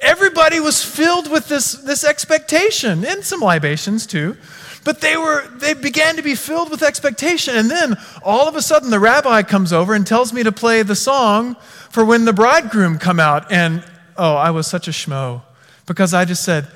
everybody 0.00 0.60
was 0.60 0.84
filled 0.84 1.30
with 1.30 1.48
this, 1.48 1.72
this 1.72 2.04
expectation 2.04 3.04
and 3.04 3.24
some 3.24 3.40
libations 3.40 4.06
too 4.06 4.36
but 4.84 5.00
they 5.00 5.16
were 5.16 5.46
they 5.58 5.74
began 5.74 6.16
to 6.16 6.22
be 6.22 6.34
filled 6.34 6.70
with 6.70 6.82
expectation. 6.82 7.56
And 7.56 7.70
then 7.70 7.96
all 8.22 8.48
of 8.48 8.56
a 8.56 8.62
sudden 8.62 8.90
the 8.90 9.00
rabbi 9.00 9.42
comes 9.42 9.72
over 9.72 9.94
and 9.94 10.06
tells 10.06 10.32
me 10.32 10.42
to 10.42 10.52
play 10.52 10.82
the 10.82 10.96
song 10.96 11.56
for 11.90 12.04
when 12.04 12.24
the 12.24 12.32
bridegroom 12.32 12.98
come 12.98 13.20
out. 13.20 13.50
And 13.52 13.84
oh 14.16 14.34
i 14.34 14.50
was 14.50 14.66
such 14.66 14.88
a 14.88 14.90
schmo 14.90 15.42
because 15.86 16.14
i 16.14 16.24
just 16.24 16.44
said 16.44 16.68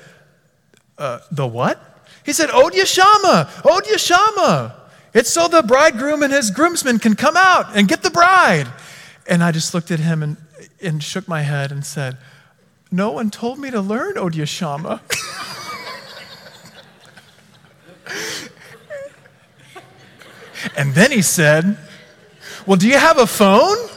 uh, 0.97 1.19
the 1.31 1.47
what? 1.47 1.79
He 2.23 2.33
said 2.33 2.49
od 2.49 2.73
yashama 2.73 3.65
od 3.65 3.83
yashama 3.85 4.73
It's 5.13 5.29
so 5.29 5.47
the 5.47 5.63
bridegroom 5.63 6.23
and 6.23 6.31
his 6.31 6.51
groomsmen 6.51 6.99
can 6.99 7.15
come 7.15 7.37
out 7.37 7.75
and 7.75 7.87
get 7.87 8.03
the 8.03 8.11
bride. 8.11 8.67
And 9.27 9.43
I 9.43 9.51
just 9.51 9.73
looked 9.73 9.89
at 9.89 9.99
him 9.99 10.21
and, 10.21 10.37
and 10.81 11.01
shook 11.01 11.27
my 11.27 11.41
head 11.41 11.71
and 11.71 11.85
said, 11.85 12.17
No 12.91 13.11
one 13.11 13.29
told 13.29 13.59
me 13.59 13.69
to 13.71 13.81
learn 13.81 14.15
Odiyashama. 14.15 15.01
and 20.77 20.93
then 20.93 21.11
he 21.11 21.21
said, 21.21 21.77
Well, 22.65 22.77
do 22.77 22.87
you 22.87 22.97
have 22.97 23.17
a 23.17 23.27
phone? 23.27 23.89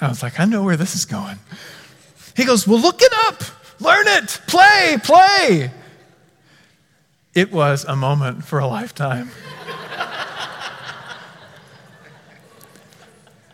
I 0.00 0.08
was 0.08 0.22
like, 0.22 0.40
I 0.40 0.46
know 0.46 0.62
where 0.62 0.76
this 0.76 0.94
is 0.94 1.04
going. 1.04 1.38
He 2.36 2.44
goes, 2.44 2.66
Well, 2.66 2.80
look 2.80 3.02
it 3.02 3.12
up, 3.26 3.42
learn 3.80 4.06
it, 4.08 4.40
play, 4.46 4.96
play. 5.02 5.70
It 7.34 7.52
was 7.52 7.84
a 7.84 7.96
moment 7.96 8.44
for 8.44 8.58
a 8.58 8.66
lifetime. 8.66 9.30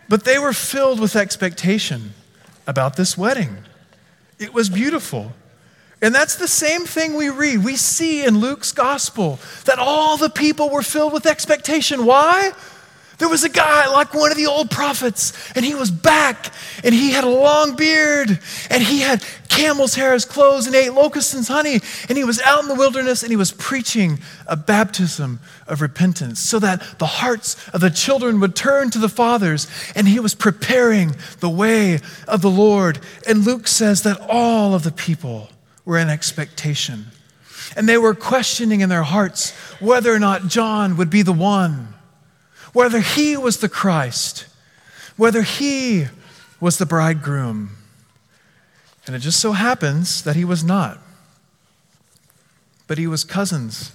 but 0.08 0.24
they 0.24 0.38
were 0.38 0.52
filled 0.52 1.00
with 1.00 1.16
expectation 1.16 2.14
about 2.68 2.94
this 2.94 3.18
wedding. 3.18 3.56
It 4.38 4.54
was 4.54 4.68
beautiful. 4.68 5.32
And 6.00 6.14
that's 6.14 6.36
the 6.36 6.46
same 6.46 6.82
thing 6.84 7.14
we 7.14 7.28
read. 7.28 7.64
We 7.64 7.74
see 7.74 8.24
in 8.24 8.38
Luke's 8.38 8.70
gospel 8.70 9.40
that 9.64 9.80
all 9.80 10.16
the 10.16 10.30
people 10.30 10.70
were 10.70 10.82
filled 10.82 11.12
with 11.12 11.26
expectation. 11.26 12.04
Why? 12.04 12.52
There 13.18 13.28
was 13.28 13.42
a 13.42 13.48
guy 13.48 13.88
like 13.88 14.14
one 14.14 14.30
of 14.30 14.36
the 14.36 14.46
old 14.46 14.70
prophets, 14.70 15.32
and 15.56 15.64
he 15.64 15.74
was 15.74 15.90
back, 15.90 16.52
and 16.84 16.94
he 16.94 17.10
had 17.10 17.24
a 17.24 17.28
long 17.28 17.74
beard, 17.74 18.38
and 18.70 18.80
he 18.80 19.00
had 19.00 19.24
camel's 19.58 19.94
hair 19.94 20.12
as 20.12 20.24
clothes, 20.24 20.66
and 20.66 20.74
ate 20.74 20.92
locusts 20.92 21.34
and 21.34 21.46
honey, 21.46 21.80
and 22.08 22.16
he 22.16 22.24
was 22.24 22.40
out 22.42 22.62
in 22.62 22.68
the 22.68 22.74
wilderness, 22.74 23.22
and 23.22 23.30
he 23.30 23.36
was 23.36 23.52
preaching 23.52 24.18
a 24.46 24.56
baptism 24.56 25.40
of 25.66 25.80
repentance 25.80 26.40
so 26.40 26.58
that 26.58 26.98
the 26.98 27.06
hearts 27.06 27.56
of 27.70 27.80
the 27.80 27.90
children 27.90 28.40
would 28.40 28.54
turn 28.54 28.90
to 28.90 28.98
the 28.98 29.08
fathers, 29.08 29.66
and 29.94 30.06
he 30.06 30.20
was 30.20 30.34
preparing 30.34 31.16
the 31.40 31.50
way 31.50 32.00
of 32.26 32.42
the 32.42 32.50
Lord. 32.50 33.00
And 33.26 33.44
Luke 33.44 33.66
says 33.66 34.02
that 34.02 34.20
all 34.28 34.74
of 34.74 34.84
the 34.84 34.92
people 34.92 35.50
were 35.84 35.98
in 35.98 36.08
expectation, 36.08 37.06
and 37.76 37.88
they 37.88 37.98
were 37.98 38.14
questioning 38.14 38.80
in 38.80 38.88
their 38.88 39.02
hearts 39.02 39.50
whether 39.80 40.12
or 40.12 40.18
not 40.18 40.48
John 40.48 40.96
would 40.96 41.10
be 41.10 41.22
the 41.22 41.32
one 41.32 41.94
whether 42.72 43.00
he 43.00 43.36
was 43.36 43.58
the 43.58 43.68
Christ, 43.68 44.46
whether 45.16 45.42
he 45.42 46.06
was 46.60 46.78
the 46.78 46.86
bridegroom. 46.86 47.77
And 49.08 49.16
it 49.16 49.20
just 49.20 49.40
so 49.40 49.52
happens 49.52 50.22
that 50.22 50.36
he 50.36 50.44
was 50.44 50.62
not, 50.62 50.98
but 52.86 52.98
he 52.98 53.06
was 53.06 53.24
cousins 53.24 53.92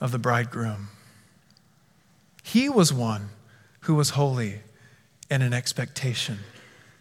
of 0.00 0.12
the 0.12 0.18
bridegroom. 0.18 0.88
He 2.42 2.70
was 2.70 2.90
one 2.90 3.28
who 3.80 3.94
was 3.94 4.10
holy 4.10 4.60
and 5.28 5.42
in 5.42 5.52
expectation, 5.52 6.38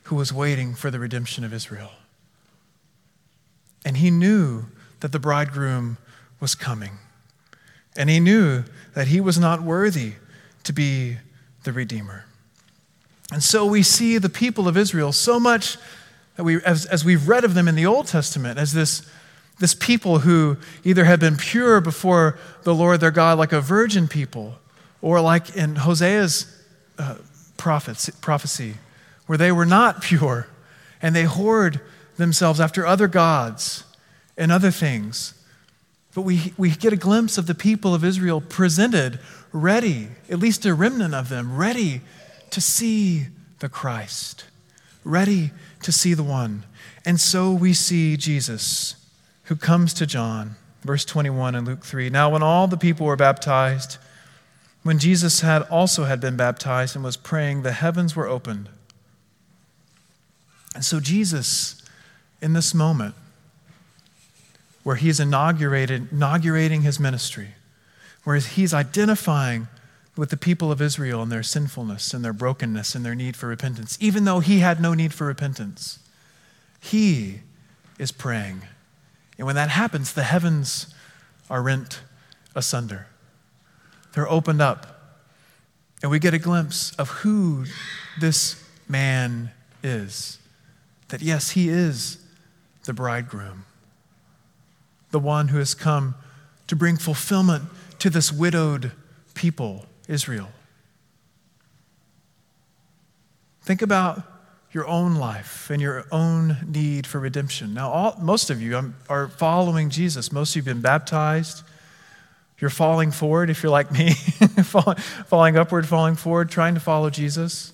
who 0.03 0.17
was 0.17 0.34
waiting 0.34 0.75
for 0.75 0.91
the 0.91 1.00
redemption 1.00 1.46
of 1.46 1.53
Israel. 1.53 1.91
And 3.86 3.96
he 3.96 4.12
knew 4.12 4.65
that 5.00 5.13
the 5.13 5.19
bridegroom 5.19 5.98
was 6.41 6.55
coming. 6.55 7.00
And 7.96 8.10
he 8.10 8.19
knew 8.19 8.65
that 8.96 9.08
he 9.08 9.22
was 9.22 9.39
not 9.39 9.62
worthy 9.62 10.15
to 10.65 10.74
be 10.74 11.19
the 11.63 11.72
Redeemer. 11.72 12.25
And 13.31 13.41
so 13.41 13.65
we 13.65 13.81
see 13.81 14.17
the 14.17 14.27
people 14.27 14.67
of 14.67 14.75
Israel 14.75 15.13
so 15.13 15.39
much 15.39 15.77
that 16.39 16.46
we, 16.46 16.63
as, 16.63 16.86
as 16.86 17.03
we've 17.03 17.27
read 17.27 17.43
of 17.43 17.53
them 17.53 17.67
in 17.67 17.75
the 17.75 17.86
Old 17.86 18.08
Testament, 18.08 18.58
as 18.58 18.72
this, 18.72 19.05
this 19.60 19.75
people 19.75 20.19
who 20.19 20.55
either 20.86 21.03
had 21.03 21.19
been 21.19 21.36
pure 21.36 21.81
before 21.81 22.39
the 22.63 22.74
Lord 22.74 23.01
their 23.01 23.12
God, 23.12 23.38
like 23.38 23.51
a 23.51 23.60
virgin 23.60 24.08
people, 24.08 24.55
or 25.01 25.19
like 25.19 25.53
in 25.58 25.75
Hosea's 25.75 26.46
uh, 26.98 27.15
prophets, 27.58 28.10
prophecy, 28.22 28.75
where 29.25 29.38
they 29.38 29.51
were 29.51 29.65
not 29.65 30.01
pure 30.01 30.48
and 31.01 31.13
they 31.13 31.25
whored 31.25 31.81
themselves 32.15 32.62
after 32.62 32.86
other 32.86 33.10
gods 33.10 33.84
and 34.38 34.50
other 34.50 34.72
things. 34.72 35.34
But 36.15 36.22
we, 36.22 36.53
we 36.55 36.69
get 36.69 36.93
a 36.93 36.96
glimpse 36.96 37.38
of 37.38 37.47
the 37.47 37.54
people 37.54 37.93
of 37.93 38.06
Israel 38.06 38.39
presented 38.39 39.19
ready, 39.52 40.08
at 40.30 40.39
least 40.39 40.65
a 40.65 40.73
remnant 40.73 41.13
of 41.13 41.28
them, 41.28 41.58
ready 41.58 41.99
to 42.52 42.62
see 42.62 43.25
the 43.60 43.67
Christ, 43.67 44.45
ready 45.04 45.52
to 45.83 45.91
see 45.91 46.13
the 46.13 46.23
one. 46.23 46.65
And 47.05 47.19
so 47.19 47.51
we 47.51 47.73
see 47.73 48.17
Jesus 48.17 48.95
who 49.43 49.55
comes 49.55 49.93
to 49.95 50.05
John, 50.05 50.55
verse 50.83 51.05
21 51.05 51.55
in 51.55 51.65
Luke 51.65 51.83
3. 51.83 52.09
Now, 52.09 52.29
when 52.29 52.43
all 52.43 52.67
the 52.67 52.77
people 52.77 53.05
were 53.05 53.15
baptized, 53.15 53.97
when 54.83 54.99
Jesus 54.99 55.41
had 55.41 55.63
also 55.63 56.05
had 56.05 56.21
been 56.21 56.37
baptized 56.37 56.95
and 56.95 57.03
was 57.03 57.17
praying, 57.17 57.63
the 57.63 57.71
heavens 57.71 58.15
were 58.15 58.27
opened. 58.27 58.69
And 60.75 60.85
so 60.85 60.99
Jesus, 60.99 61.81
in 62.41 62.53
this 62.53 62.73
moment, 62.73 63.15
where 64.83 64.95
he 64.95 65.09
is 65.09 65.19
inaugurated, 65.19 66.09
inaugurating 66.11 66.83
his 66.83 66.99
ministry, 66.99 67.49
where 68.23 68.37
he's 68.37 68.73
identifying 68.73 69.67
with 70.19 70.29
the 70.32 70.38
people 70.38 70.69
of 70.69 70.82
Israel 70.82 71.21
and 71.21 71.32
their 71.32 71.41
sinfulness 71.41 72.13
and 72.13 72.25
their 72.25 72.34
brokenness 72.34 72.93
and 72.93 73.05
their 73.05 73.15
need 73.15 73.38
for 73.38 73.47
repentance, 73.47 73.97
even 74.01 74.25
though 74.25 74.41
he 74.41 74.60
had 74.60 74.82
no 74.82 74.93
need 74.93 75.13
for 75.13 75.25
repentance. 75.25 75.99
He 76.82 77.39
is 77.97 78.12
praying. 78.12 78.63
And 79.38 79.47
when 79.47 79.55
that 79.55 79.69
happens, 79.69 80.12
the 80.12 80.23
heavens 80.23 80.93
are 81.49 81.62
rent 81.62 82.01
asunder, 82.53 83.08
they're 84.13 84.29
opened 84.29 84.62
up. 84.62 84.97
And 86.01 86.12
we 86.12 86.19
get 86.19 86.34
a 86.34 86.39
glimpse 86.39 86.93
of 86.95 87.10
who 87.10 87.65
this 88.19 88.62
man 88.88 89.51
is. 89.84 90.38
That, 91.10 91.21
yes, 91.21 91.51
he 91.51 91.69
is 91.69 92.17
the 92.86 92.93
bridegroom, 92.93 93.65
the 95.12 95.19
one 95.19 95.49
who 95.49 95.58
has 95.58 95.73
come 95.73 96.15
to 96.67 96.75
bring 96.75 96.97
fulfillment 96.97 97.65
to 97.99 98.10
this 98.10 98.32
widowed 98.32 98.91
people, 99.34 99.86
Israel. 100.10 100.50
Think 103.62 103.82
about 103.84 104.24
your 104.72 104.88
own 104.88 105.15
life 105.15 105.69
and 105.69 105.82
your 105.82 106.06
own 106.12 106.58
need 106.67 107.06
for 107.06 107.19
redemption. 107.19 107.74
Now, 107.74 107.91
all, 107.91 108.17
most 108.19 108.50
of 108.50 108.62
you 108.62 108.78
um, 108.78 108.95
are 109.08 109.28
following 109.28 109.89
Jesus. 109.89 110.32
Most 110.32 110.52
of 110.52 110.56
you 110.56 110.60
have 110.62 110.76
been 110.76 110.82
baptized. 110.82 111.63
You're 112.60 112.72
falling 112.72 113.12
forward, 113.12 113.50
if 113.50 113.63
you're 113.63 113.72
like 113.72 113.91
me, 113.91 114.12
falling 114.63 115.58
upward, 115.58 115.88
falling 115.88 116.15
forward, 116.15 116.50
trying 116.50 116.74
to 116.74 116.80
follow 116.80 117.10
Jesus. 117.10 117.72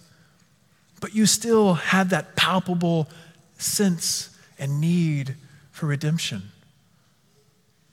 But 1.02 1.16
you 1.16 1.26
still 1.26 1.76
have 1.76 2.10
that 2.10 2.36
palpable 2.36 3.10
sense 3.58 4.38
and 4.60 4.80
need 4.80 5.36
for 5.72 5.88
redemption 5.88 6.52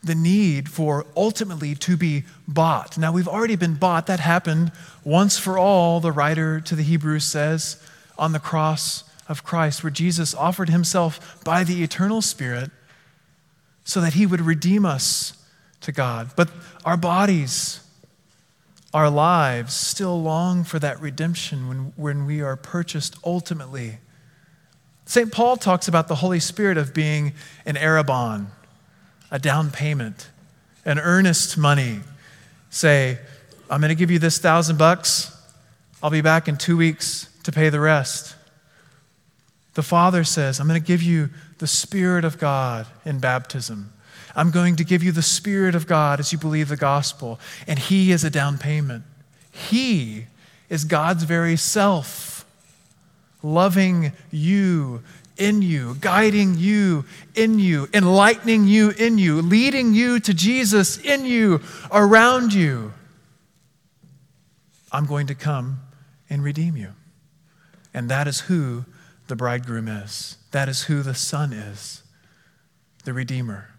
the 0.03 0.15
need 0.15 0.69
for 0.69 1.07
ultimately 1.17 1.75
to 1.77 1.97
be 1.97 2.25
bought. 2.49 2.99
Now, 2.99 3.13
we've 3.13 3.29
already 3.29 3.57
been 3.57 3.75
bought. 3.75 4.07
That 4.07 4.21
happened 4.21 4.73
once 5.05 5.39
for 5.39 5.59
all, 5.59 6.01
the 6.01 6.13
writer 6.13 6.61
to 6.61 6.75
the 6.75 6.83
Hebrews 6.83 7.25
says, 7.25 7.81
on 8.19 8.33
the 8.33 8.41
cross 8.41 9.05
of 9.29 9.45
Christ, 9.45 9.83
where 9.83 9.91
Jesus 9.91 10.35
offered 10.35 10.69
himself 10.69 11.43
by 11.45 11.63
the 11.65 11.83
eternal 11.83 12.21
Spirit 12.21 12.71
so 13.85 14.01
that 14.01 14.15
he 14.15 14.27
would 14.27 14.41
redeem 14.41 14.85
us 14.85 15.35
to 15.81 15.93
God. 15.93 16.31
But 16.37 16.51
our 16.85 16.97
bodies, 16.97 17.81
our 18.93 19.09
lives 19.09 19.73
still 19.75 20.21
long 20.21 20.65
for 20.65 20.79
that 20.81 21.01
redemption 21.01 21.69
when, 21.69 21.93
when 21.97 22.27
we 22.27 22.41
are 22.43 22.57
purchased 22.57 23.17
ultimately. 23.25 23.99
St. 25.05 25.33
Paul 25.33 25.57
talks 25.57 25.89
about 25.89 26.09
the 26.09 26.17
Holy 26.17 26.41
Spirit 26.41 26.77
of 26.77 26.95
being 26.95 27.35
an 27.65 27.77
arrabon 27.77 28.49
a 29.33 29.39
down 29.39 29.71
payment, 29.71 30.31
an 30.85 31.01
earnest 31.01 31.59
money. 31.59 32.01
Say, 32.71 33.19
I'm 33.69 33.81
going 33.81 33.89
to 33.89 33.97
give 33.97 34.11
you 34.11 34.21
this 34.21 34.39
thousand 34.39 34.79
bucks. 34.79 35.35
I'll 36.03 36.11
be 36.11 36.21
back 36.21 36.47
in 36.47 36.57
two 36.57 36.77
weeks 36.77 37.29
to 37.43 37.51
pay 37.51 37.71
the 37.71 37.81
rest. 37.81 38.37
The 39.75 39.83
Father 39.83 40.23
says, 40.23 40.61
I'm 40.61 40.69
going 40.69 40.81
to 40.81 40.87
give 40.87 41.03
you 41.03 41.31
the 41.59 41.67
Spirit 41.67 42.25
of 42.25 42.39
God 42.39 42.87
in 43.07 43.19
baptism. 43.19 43.93
I'm 44.37 44.51
going 44.51 44.77
to 44.77 44.85
give 44.85 45.03
you 45.03 45.13
the 45.13 45.23
Spirit 45.23 45.75
of 45.75 45.87
God 45.87 46.21
as 46.21 46.31
you 46.33 46.39
believe 46.39 46.69
the 46.69 46.77
gospel. 46.77 47.41
And 47.67 47.79
He 47.79 48.13
is 48.13 48.25
a 48.25 48.31
down 48.31 48.59
payment. 48.59 49.05
He 49.51 50.27
is 50.69 50.85
God's 50.85 51.25
very 51.25 51.57
self, 51.57 52.45
loving 53.43 54.13
you 54.31 55.03
in 55.37 55.63
you, 55.63 55.97
guiding 56.01 56.57
you 56.57 57.05
in 57.35 57.59
you, 57.59 57.89
enlightening 57.95 58.67
you 58.67 58.91
in 58.91 59.19
you, 59.19 59.41
leading 59.41 59.95
you 59.95 60.21
to 60.21 60.35
Jesus 60.35 60.99
in 60.99 61.25
you, 61.25 61.61
around 61.91 62.53
you. 62.53 62.93
I'm 64.91 65.07
going 65.07 65.27
to 65.29 65.35
come 65.35 65.81
and 66.29 66.45
redeem 66.45 66.77
you. 66.77 66.93
And 67.95 68.09
that 68.11 68.29
is 68.29 68.41
who 68.41 68.85
the 69.27 69.37
bridegroom 69.37 69.89
is. 69.89 70.37
That 70.51 70.69
is 70.69 70.85
who 70.85 71.03
the 71.03 71.15
son 71.15 71.53
is 71.53 72.03
the 73.05 73.13
Redeemer, 73.13 73.71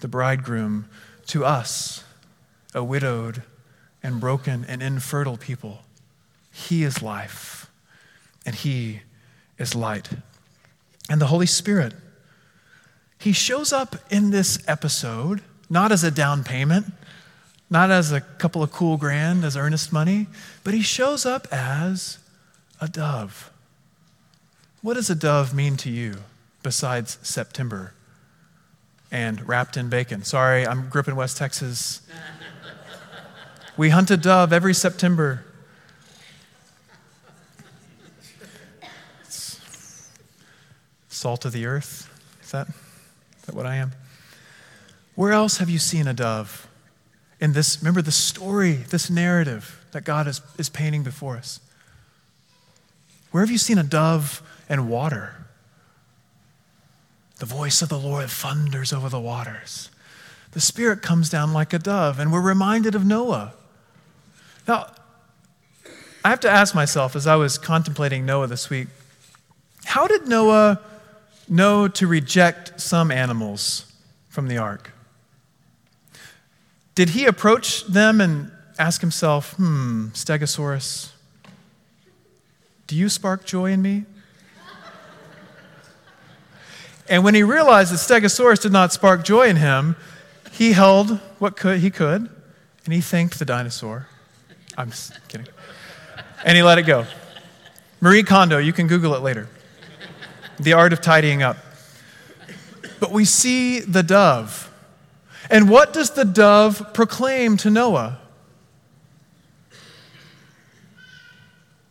the 0.00 0.08
bridegroom 0.08 0.88
to 1.28 1.44
us, 1.44 2.04
a 2.74 2.84
widowed 2.84 3.42
and 4.02 4.20
broken 4.20 4.64
and 4.68 4.82
infertile 4.82 5.38
people. 5.38 5.82
He 6.52 6.82
is 6.82 7.02
life, 7.02 7.70
and 8.44 8.54
He 8.54 9.00
is 9.58 9.74
light. 9.74 10.10
And 11.08 11.20
the 11.20 11.26
Holy 11.26 11.46
Spirit, 11.46 11.94
He 13.18 13.32
shows 13.32 13.72
up 13.72 13.96
in 14.10 14.30
this 14.30 14.58
episode 14.68 15.42
not 15.68 15.92
as 15.92 16.04
a 16.04 16.10
down 16.10 16.44
payment, 16.44 16.92
not 17.68 17.90
as 17.90 18.12
a 18.12 18.20
couple 18.20 18.62
of 18.62 18.70
cool 18.70 18.96
grand 18.96 19.44
as 19.44 19.56
earnest 19.56 19.92
money, 19.92 20.26
but 20.62 20.74
He 20.74 20.82
shows 20.82 21.24
up 21.26 21.48
as 21.52 22.18
a 22.80 22.88
dove. 22.88 23.50
What 24.82 24.94
does 24.94 25.10
a 25.10 25.14
dove 25.14 25.54
mean 25.54 25.76
to 25.78 25.90
you 25.90 26.18
besides 26.62 27.18
September 27.22 27.94
and 29.10 29.48
wrapped 29.48 29.76
in 29.76 29.88
bacon? 29.88 30.22
Sorry, 30.22 30.66
I 30.66 30.74
grew 30.74 31.00
up 31.00 31.08
in 31.08 31.16
West 31.16 31.36
Texas. 31.36 32.02
We 33.76 33.90
hunt 33.90 34.10
a 34.10 34.16
dove 34.16 34.52
every 34.52 34.74
September. 34.74 35.44
Salt 41.16 41.44
of 41.44 41.52
the 41.52 41.66
earth. 41.66 42.12
Is 42.42 42.50
that, 42.50 42.68
is 42.68 43.44
that 43.46 43.54
what 43.54 43.66
I 43.66 43.76
am? 43.76 43.92
Where 45.14 45.32
else 45.32 45.58
have 45.58 45.70
you 45.70 45.78
seen 45.78 46.06
a 46.06 46.12
dove? 46.12 46.68
In 47.40 47.52
this, 47.52 47.78
remember 47.80 48.02
the 48.02 48.12
story, 48.12 48.72
this 48.72 49.10
narrative 49.10 49.84
that 49.92 50.04
God 50.04 50.26
is, 50.26 50.40
is 50.58 50.68
painting 50.68 51.02
before 51.02 51.36
us. 51.36 51.60
Where 53.30 53.42
have 53.42 53.50
you 53.50 53.58
seen 53.58 53.78
a 53.78 53.82
dove 53.82 54.42
and 54.68 54.88
water? 54.88 55.46
The 57.38 57.46
voice 57.46 57.82
of 57.82 57.88
the 57.88 57.98
Lord 57.98 58.28
thunders 58.30 58.92
over 58.92 59.08
the 59.08 59.20
waters. 59.20 59.90
The 60.52 60.60
Spirit 60.60 61.02
comes 61.02 61.28
down 61.28 61.52
like 61.52 61.72
a 61.72 61.78
dove, 61.78 62.18
and 62.18 62.32
we're 62.32 62.40
reminded 62.40 62.94
of 62.94 63.04
Noah. 63.04 63.52
Now, 64.66 64.90
I 66.24 66.30
have 66.30 66.40
to 66.40 66.50
ask 66.50 66.74
myself 66.74 67.14
as 67.14 67.26
I 67.26 67.36
was 67.36 67.58
contemplating 67.58 68.26
Noah 68.26 68.46
this 68.46 68.68
week 68.70 68.88
how 69.84 70.06
did 70.08 70.26
Noah 70.26 70.80
know 71.48 71.88
to 71.88 72.06
reject 72.06 72.80
some 72.80 73.10
animals 73.10 73.92
from 74.28 74.48
the 74.48 74.58
ark? 74.58 74.92
Did 76.94 77.10
he 77.10 77.26
approach 77.26 77.84
them 77.86 78.20
and 78.20 78.50
ask 78.78 79.00
himself, 79.00 79.54
hmm, 79.54 80.08
Stegosaurus, 80.08 81.10
do 82.86 82.96
you 82.96 83.08
spark 83.08 83.44
joy 83.44 83.72
in 83.72 83.82
me? 83.82 84.04
And 87.08 87.22
when 87.22 87.34
he 87.34 87.42
realized 87.42 87.92
that 87.92 87.98
Stegosaurus 87.98 88.60
did 88.60 88.72
not 88.72 88.92
spark 88.92 89.24
joy 89.24 89.48
in 89.48 89.56
him, 89.56 89.96
he 90.50 90.72
held 90.72 91.18
what 91.38 91.56
could, 91.56 91.80
he 91.80 91.90
could, 91.90 92.28
and 92.84 92.94
he 92.94 93.00
thanked 93.00 93.38
the 93.38 93.44
dinosaur. 93.44 94.08
I'm 94.76 94.90
kidding. 95.28 95.46
And 96.44 96.56
he 96.56 96.62
let 96.62 96.78
it 96.78 96.82
go. 96.82 97.06
Marie 98.00 98.22
Kondo, 98.22 98.58
you 98.58 98.72
can 98.72 98.88
Google 98.88 99.14
it 99.14 99.22
later. 99.22 99.48
The 100.58 100.72
art 100.72 100.92
of 100.92 101.00
tidying 101.00 101.42
up. 101.42 101.56
But 103.00 103.12
we 103.12 103.24
see 103.24 103.80
the 103.80 104.02
dove. 104.02 104.72
And 105.50 105.68
what 105.68 105.92
does 105.92 106.10
the 106.10 106.24
dove 106.24 106.92
proclaim 106.94 107.56
to 107.58 107.70
Noah? 107.70 108.18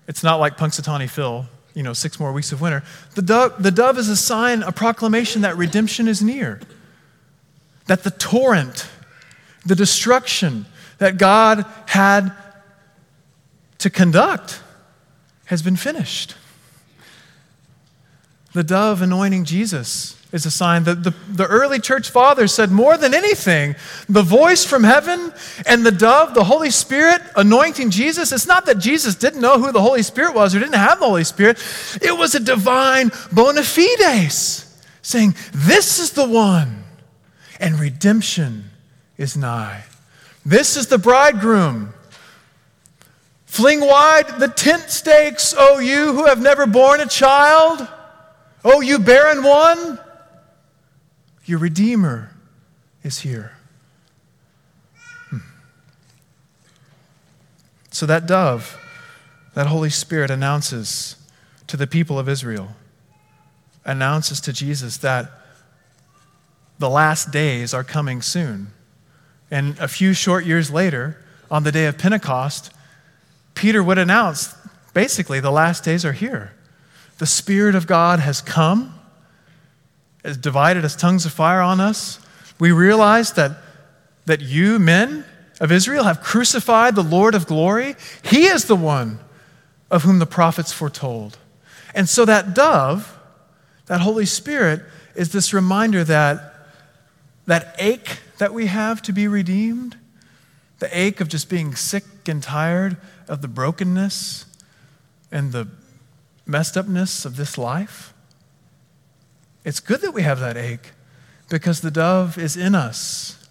It's 0.07 0.23
not 0.23 0.39
like 0.39 0.57
Punxsutawney 0.57 1.09
Phil, 1.09 1.45
you 1.73 1.83
know, 1.83 1.93
six 1.93 2.19
more 2.19 2.31
weeks 2.31 2.51
of 2.51 2.61
winter. 2.61 2.83
The 3.15 3.21
dove, 3.21 3.61
the 3.61 3.71
dove 3.71 3.97
is 3.97 4.09
a 4.09 4.17
sign, 4.17 4.63
a 4.63 4.71
proclamation 4.71 5.41
that 5.41 5.57
redemption 5.57 6.07
is 6.07 6.21
near, 6.21 6.59
that 7.87 8.03
the 8.03 8.11
torrent, 8.11 8.87
the 9.65 9.75
destruction 9.75 10.65
that 10.97 11.17
God 11.17 11.65
had 11.87 12.31
to 13.79 13.89
conduct 13.89 14.61
has 15.45 15.61
been 15.61 15.75
finished. 15.75 16.35
The 18.55 18.63
dove 18.63 19.01
anointing 19.01 19.43
Jesus 19.43 20.15
is 20.31 20.45
a 20.45 20.49
sign 20.49 20.85
that 20.85 21.03
the, 21.03 21.13
the 21.27 21.45
early 21.45 21.77
church 21.77 22.09
fathers 22.09 22.53
said 22.53 22.71
more 22.71 22.97
than 22.97 23.13
anything, 23.13 23.75
the 24.07 24.21
voice 24.21 24.63
from 24.63 24.85
heaven 24.85 25.33
and 25.65 25.85
the 25.85 25.91
dove, 25.91 26.33
the 26.33 26.45
Holy 26.45 26.71
Spirit 26.71 27.21
anointing 27.35 27.89
Jesus, 27.89 28.31
it's 28.31 28.47
not 28.47 28.65
that 28.67 28.77
Jesus 28.77 29.15
didn't 29.15 29.41
know 29.41 29.59
who 29.59 29.73
the 29.73 29.81
Holy 29.81 30.03
Spirit 30.03 30.33
was 30.33 30.55
or 30.55 30.59
didn't 30.59 30.75
have 30.75 31.01
the 31.01 31.05
Holy 31.05 31.25
Spirit. 31.25 31.57
It 32.01 32.17
was 32.17 32.33
a 32.33 32.39
divine 32.39 33.11
bona 33.29 33.61
fides 33.61 34.73
saying, 35.01 35.35
This 35.51 35.99
is 35.99 36.11
the 36.11 36.25
one, 36.25 36.85
and 37.59 37.77
redemption 37.77 38.69
is 39.17 39.35
nigh. 39.35 39.83
This 40.45 40.77
is 40.77 40.87
the 40.87 40.97
bridegroom. 40.97 41.93
Fling 43.47 43.81
wide 43.81 44.39
the 44.39 44.47
tent 44.47 44.89
stakes, 44.91 45.53
O 45.57 45.79
you 45.79 46.13
who 46.13 46.23
have 46.27 46.41
never 46.41 46.65
borne 46.65 47.01
a 47.01 47.05
child. 47.05 47.85
O 48.67 48.81
you 48.81 48.97
barren 48.97 49.43
one, 49.43 49.99
your 51.45 51.59
Redeemer 51.59 52.31
is 53.03 53.19
here. 53.19 53.55
Hmm. 55.29 55.37
So 57.91 58.07
that 58.07 58.25
dove, 58.25 58.75
that 59.53 59.67
Holy 59.67 59.91
Spirit 59.91 60.31
announces 60.31 61.15
to 61.67 61.77
the 61.77 61.85
people 61.85 62.17
of 62.17 62.27
Israel, 62.27 62.69
announces 63.85 64.41
to 64.41 64.51
Jesus 64.51 64.97
that 64.97 65.29
the 66.79 66.89
last 66.89 67.29
days 67.29 67.71
are 67.71 67.83
coming 67.83 68.23
soon. 68.23 68.71
And 69.51 69.77
a 69.77 69.87
few 69.87 70.13
short 70.13 70.43
years 70.43 70.71
later, 70.71 71.23
on 71.51 71.61
the 71.61 71.71
day 71.71 71.85
of 71.85 71.99
Pentecost, 71.99 72.73
Peter 73.53 73.83
would 73.83 73.99
announce 73.99 74.55
basically 74.95 75.39
the 75.39 75.51
last 75.51 75.83
days 75.83 76.03
are 76.03 76.13
here. 76.13 76.53
The 77.17 77.25
Spirit 77.25 77.75
of 77.75 77.87
God 77.87 78.19
has 78.19 78.41
come 78.41 78.95
has 80.25 80.37
divided 80.37 80.83
as 80.83 80.95
tongues 80.95 81.25
of 81.25 81.31
fire 81.31 81.61
on 81.61 81.79
us, 81.79 82.19
we 82.59 82.71
realize 82.71 83.33
that, 83.33 83.57
that 84.25 84.41
you, 84.41 84.79
men 84.79 85.23
of 85.61 85.71
Israel, 85.71 86.05
have 86.05 86.21
crucified 86.21 86.95
the 86.95 87.03
Lord 87.03 87.35
of 87.35 87.45
glory. 87.45 87.95
He 88.23 88.47
is 88.47 88.65
the 88.65 88.75
one 88.75 89.19
of 89.91 90.03
whom 90.03 90.17
the 90.17 90.25
prophets 90.25 90.73
foretold. 90.73 91.37
And 91.93 92.09
so 92.09 92.25
that 92.25 92.55
dove, 92.55 93.17
that 93.85 94.01
Holy 94.01 94.25
Spirit, 94.25 94.81
is 95.15 95.31
this 95.31 95.53
reminder 95.53 96.03
that 96.03 96.53
that 97.45 97.75
ache 97.77 98.19
that 98.39 98.51
we 98.51 98.65
have 98.65 99.03
to 99.03 99.13
be 99.13 99.27
redeemed, 99.27 99.95
the 100.79 100.99
ache 100.99 101.21
of 101.21 101.27
just 101.27 101.47
being 101.47 101.75
sick 101.75 102.03
and 102.27 102.41
tired 102.41 102.97
of 103.27 103.43
the 103.43 103.47
brokenness 103.47 104.45
and 105.31 105.51
the 105.51 105.67
messed 106.45 106.77
upness 106.77 107.25
of 107.25 107.37
this 107.37 107.57
life, 107.57 108.13
it's 109.63 109.79
good 109.79 110.01
that 110.01 110.11
we 110.11 110.21
have 110.21 110.39
that 110.39 110.57
ache 110.57 110.91
because 111.49 111.81
the 111.81 111.91
dove 111.91 112.37
is 112.37 112.55
in 112.55 112.75
us 112.75 113.47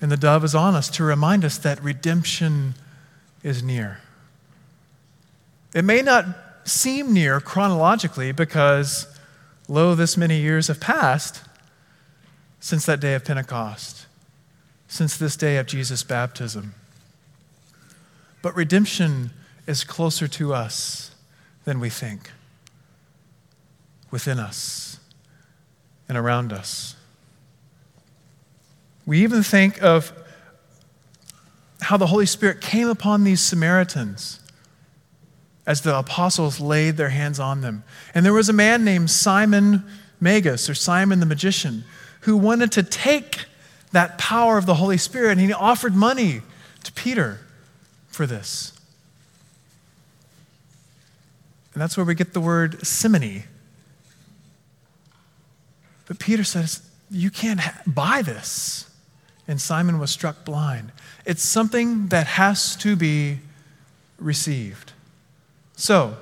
and 0.00 0.10
the 0.10 0.16
dove 0.16 0.44
is 0.44 0.54
on 0.54 0.74
us 0.74 0.88
to 0.90 1.04
remind 1.04 1.44
us 1.44 1.58
that 1.58 1.82
redemption 1.82 2.74
is 3.42 3.62
near. 3.62 3.98
It 5.74 5.84
may 5.84 6.02
not 6.02 6.24
seem 6.64 7.12
near 7.12 7.40
chronologically 7.40 8.32
because, 8.32 9.06
lo, 9.68 9.94
this 9.94 10.16
many 10.16 10.40
years 10.40 10.68
have 10.68 10.80
passed 10.80 11.42
since 12.60 12.86
that 12.86 13.00
day 13.00 13.14
of 13.14 13.24
Pentecost, 13.24 14.06
since 14.88 15.16
this 15.16 15.36
day 15.36 15.56
of 15.56 15.66
Jesus' 15.66 16.02
baptism. 16.02 16.74
But 18.42 18.54
redemption 18.54 19.30
is 19.66 19.84
closer 19.84 20.26
to 20.28 20.54
us 20.54 21.14
than 21.64 21.80
we 21.80 21.90
think, 21.90 22.30
within 24.10 24.38
us 24.38 24.98
and 26.08 26.16
around 26.16 26.52
us. 26.52 26.96
We 29.06 29.22
even 29.22 29.42
think 29.42 29.82
of 29.82 30.12
how 31.82 31.96
the 31.96 32.08
Holy 32.08 32.26
Spirit 32.26 32.60
came 32.60 32.88
upon 32.88 33.24
these 33.24 33.40
Samaritans 33.40 34.40
as 35.66 35.82
the 35.82 35.96
apostles 35.96 36.60
laid 36.60 36.96
their 36.96 37.10
hands 37.10 37.38
on 37.38 37.60
them. 37.60 37.84
And 38.14 38.24
there 38.24 38.32
was 38.32 38.48
a 38.48 38.52
man 38.52 38.84
named 38.84 39.10
Simon 39.10 39.84
Magus, 40.20 40.68
or 40.68 40.74
Simon 40.74 41.20
the 41.20 41.26
magician, 41.26 41.84
who 42.22 42.36
wanted 42.36 42.72
to 42.72 42.82
take 42.82 43.46
that 43.92 44.18
power 44.18 44.58
of 44.58 44.66
the 44.66 44.74
Holy 44.74 44.98
Spirit 44.98 45.32
and 45.32 45.40
he 45.40 45.52
offered 45.52 45.94
money 45.94 46.42
to 46.84 46.92
Peter 46.92 47.40
for 48.08 48.26
this. 48.26 48.72
And 51.72 51.82
that's 51.82 51.96
where 51.96 52.06
we 52.06 52.14
get 52.14 52.32
the 52.32 52.40
word 52.40 52.84
simony 52.86 53.44
but 56.10 56.18
Peter 56.18 56.42
says, 56.42 56.82
You 57.08 57.30
can't 57.30 57.60
ha- 57.60 57.82
buy 57.86 58.22
this. 58.22 58.90
And 59.46 59.60
Simon 59.60 60.00
was 60.00 60.10
struck 60.10 60.44
blind. 60.44 60.90
It's 61.24 61.44
something 61.44 62.08
that 62.08 62.26
has 62.26 62.74
to 62.78 62.96
be 62.96 63.38
received. 64.18 64.90
So, 65.76 66.16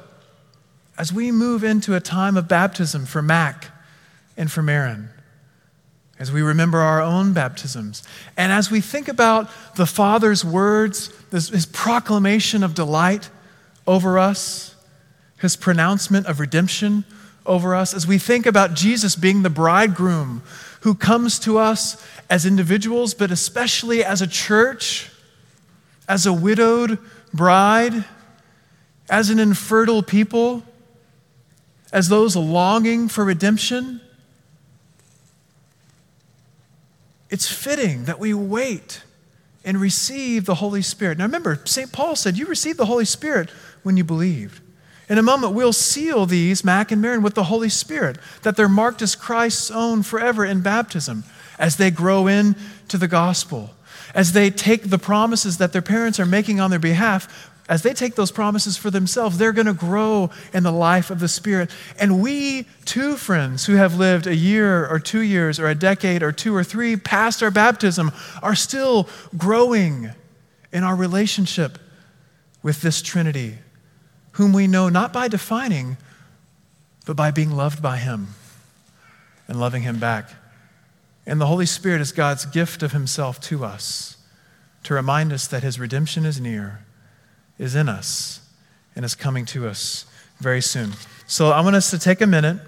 as 0.99 1.11
we 1.11 1.33
move 1.33 1.65
into 1.65 1.95
a 1.95 2.01
time 2.01 2.37
of 2.37 2.49
baptism 2.49 3.07
for 3.07 3.23
Mac 3.23 3.69
and 4.37 4.53
for 4.53 4.61
Marin, 4.61 5.09
as 6.19 6.31
we 6.31 6.43
remember 6.43 6.81
our 6.81 7.01
own 7.01 7.33
baptisms, 7.33 8.03
and 8.37 8.53
as 8.53 8.71
we 8.71 8.83
think 8.83 9.09
about 9.09 9.49
the 9.77 9.87
Father's 9.87 10.45
words, 10.45 11.09
this, 11.31 11.49
his 11.49 11.65
proclamation 11.65 12.63
of 12.63 12.75
delight 12.75 13.31
over 13.87 14.19
us, 14.19 14.77
his 15.39 15.57
pronouncement 15.57 16.27
of 16.27 16.41
redemption 16.41 17.05
over 17.47 17.75
us, 17.75 17.95
as 17.95 18.07
we 18.07 18.19
think 18.19 18.47
about 18.47 18.75
Jesus 18.75 19.17
being 19.17 19.43
the 19.43 19.51
bridegroom 19.51 20.43
who 20.83 20.95
comes 20.95 21.39
to 21.41 21.59
us 21.59 22.05
as 22.29 22.45
individuals, 22.45 23.15
but 23.15 23.31
especially 23.31 24.05
as 24.05 24.21
a 24.21 24.27
church, 24.27 25.11
as 26.09 26.27
a 26.27 26.33
widowed 26.33 26.99
bride, 27.33 28.05
as 29.09 29.31
an 29.31 29.39
infertile 29.39 30.03
people, 30.03 30.63
as 31.93 32.09
those 32.09 32.37
longing 32.37 33.09
for 33.09 33.25
redemption, 33.25 34.01
it's 37.31 37.49
fitting 37.51 38.05
that 38.05 38.19
we 38.19 38.35
wait 38.35 39.03
and 39.65 39.81
receive 39.81 40.45
the 40.45 40.57
Holy 40.57 40.83
Spirit. 40.83 41.19
Now 41.19 41.25
remember, 41.25 41.61
St. 41.65 41.93
Paul 41.93 42.17
said, 42.17 42.39
You 42.39 42.47
received 42.47 42.79
the 42.79 42.87
Holy 42.87 43.05
Spirit 43.05 43.51
when 43.83 43.97
you 43.97 44.05
believed. 44.05 44.61
In 45.09 45.19
a 45.19 45.23
moment, 45.23 45.55
we'll 45.55 45.73
seal 45.73 46.27
these, 46.27 46.65
Mac 46.65 46.93
and 46.93 47.01
Marin, 47.01 47.23
with 47.23 47.35
the 47.35 47.45
Holy 47.45 47.71
Spirit, 47.71 48.19
that 48.43 48.57
they're 48.57 48.69
marked 48.69 49.01
as 49.01 49.15
Christ's 49.15 49.71
own 49.71 50.03
forever 50.03 50.45
in 50.45 50.61
baptism 50.61 51.25
as 51.59 51.77
they 51.77 51.91
grow 51.91 52.27
in 52.27 52.55
to 52.89 52.99
the 52.99 53.09
gospel, 53.09 53.71
as 54.15 54.33
they 54.33 54.51
take 54.51 54.91
the 54.91 54.99
promises 54.99 55.59
that 55.59 55.73
their 55.73 55.83
parents 55.83 56.21
are 56.21 56.27
making 56.27 56.61
on 56.61 56.71
their 56.71 56.79
behalf, 56.79 57.51
as 57.69 57.83
they 57.83 57.93
take 57.93 58.15
those 58.15 58.31
promises 58.31 58.79
for 58.79 58.91
themselves, 58.91 59.37
they're 59.37 59.53
going 59.53 59.67
to 59.67 59.75
grow 59.75 60.31
in 60.55 60.63
the 60.63 60.73
life 60.73 61.11
of 61.11 61.21
the 61.21 61.29
Spirit. 61.29 61.71
And 61.99 62.23
we, 62.23 62.67
too, 62.87 63.17
friends, 63.17 63.67
who 63.67 63.75
have 63.75 63.95
lived 63.95 64.27
a 64.27 64.35
year 64.35 64.87
or 64.87 64.99
two 64.99 65.21
years 65.21 65.61
or 65.61 65.69
a 65.69 65.75
decade 65.75 66.23
or 66.23 66.33
two 66.33 66.55
or 66.55 66.65
three 66.65 66.97
past 66.97 67.43
our 67.43 67.51
baptism, 67.51 68.11
are 68.43 68.55
still 68.55 69.09
growing 69.37 70.11
in 70.73 70.83
our 70.83 70.97
relationship 70.97 71.79
with 72.63 72.81
this 72.81 73.03
Trinity, 73.03 73.59
whom 74.39 74.53
we 74.53 74.69
know 74.69 74.89
not 74.89 75.13
by 75.13 75.27
defining, 75.27 75.97
but 77.05 77.17
by 77.17 77.29
being 77.29 77.51
loved 77.51 77.83
by 77.83 77.97
Him 77.97 78.29
and 79.49 79.59
loving 79.59 79.83
Him 79.83 79.99
back. 79.99 80.31
And 81.27 81.41
the 81.41 81.47
Holy 81.47 81.67
Spirit 81.67 82.01
is 82.01 82.13
God's 82.13 82.47
gift 82.47 82.85
of 82.85 82.93
Himself 82.93 83.41
to 83.43 83.65
us 83.65 84.17
to 84.85 84.95
remind 84.95 85.33
us 85.33 85.49
that 85.49 85.65
His 85.65 85.81
redemption 85.81 86.25
is 86.25 86.41
near 86.41 86.85
is 87.59 87.75
in 87.75 87.89
us 87.89 88.41
and 88.95 89.05
is 89.05 89.17
coming 89.17 89.45
to 89.47 89.67
us 89.67 90.07
very 90.39 90.63
soon. 90.63 90.93
So 91.27 91.51
I 91.51 91.61
want 91.61 91.75
us 91.75 91.91
to 91.91 91.99
take 91.99 92.21
a 92.21 92.27
minute. 92.27 92.59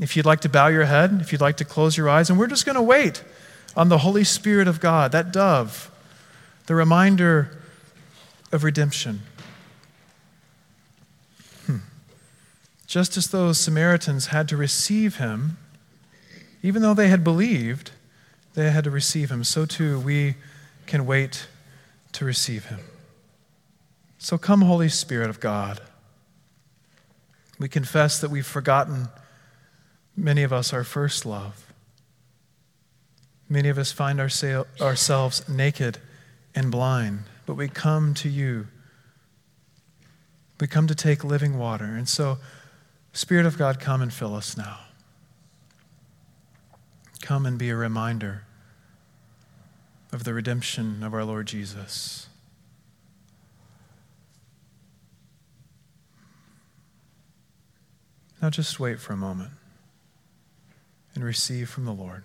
If 0.00 0.16
you'd 0.16 0.26
like 0.26 0.40
to 0.40 0.48
bow 0.48 0.66
your 0.66 0.86
head, 0.86 1.18
if 1.20 1.30
you'd 1.30 1.40
like 1.40 1.58
to 1.58 1.64
close 1.64 1.96
your 1.96 2.08
eyes, 2.08 2.30
and 2.30 2.38
we're 2.38 2.48
just 2.48 2.66
going 2.66 2.74
to 2.74 2.82
wait 2.82 3.22
on 3.76 3.90
the 3.90 3.98
Holy 3.98 4.24
Spirit 4.24 4.66
of 4.66 4.80
God, 4.80 5.12
that 5.12 5.32
dove, 5.32 5.88
the 6.66 6.74
reminder 6.74 7.62
of 8.50 8.64
redemption. 8.64 9.20
Just 12.90 13.16
as 13.16 13.28
those 13.28 13.56
Samaritans 13.56 14.26
had 14.26 14.48
to 14.48 14.56
receive 14.56 15.18
him, 15.18 15.58
even 16.60 16.82
though 16.82 16.92
they 16.92 17.06
had 17.06 17.22
believed, 17.22 17.92
they 18.54 18.68
had 18.72 18.82
to 18.82 18.90
receive 18.90 19.30
him, 19.30 19.44
so 19.44 19.64
too 19.64 20.00
we 20.00 20.34
can 20.86 21.06
wait 21.06 21.46
to 22.10 22.24
receive 22.24 22.64
him. 22.64 22.80
So 24.18 24.36
come, 24.36 24.62
Holy 24.62 24.88
Spirit 24.88 25.30
of 25.30 25.38
God. 25.38 25.80
We 27.60 27.68
confess 27.68 28.20
that 28.20 28.28
we've 28.28 28.44
forgotten, 28.44 29.06
many 30.16 30.42
of 30.42 30.52
us, 30.52 30.72
our 30.72 30.82
first 30.82 31.24
love. 31.24 31.72
Many 33.48 33.68
of 33.68 33.78
us 33.78 33.92
find 33.92 34.18
ourselves 34.18 35.48
naked 35.48 35.98
and 36.56 36.72
blind, 36.72 37.20
but 37.46 37.54
we 37.54 37.68
come 37.68 38.14
to 38.14 38.28
you. 38.28 38.66
We 40.58 40.66
come 40.66 40.88
to 40.88 40.94
take 40.96 41.22
living 41.22 41.56
water. 41.56 41.84
And 41.84 42.08
so, 42.08 42.38
Spirit 43.20 43.44
of 43.44 43.58
God, 43.58 43.78
come 43.78 44.00
and 44.00 44.10
fill 44.10 44.34
us 44.34 44.56
now. 44.56 44.78
Come 47.20 47.44
and 47.44 47.58
be 47.58 47.68
a 47.68 47.76
reminder 47.76 48.44
of 50.10 50.24
the 50.24 50.32
redemption 50.32 51.02
of 51.02 51.12
our 51.12 51.22
Lord 51.22 51.46
Jesus. 51.46 52.30
Now 58.40 58.48
just 58.48 58.80
wait 58.80 58.98
for 58.98 59.12
a 59.12 59.18
moment 59.18 59.52
and 61.14 61.22
receive 61.22 61.68
from 61.68 61.84
the 61.84 61.92
Lord. 61.92 62.24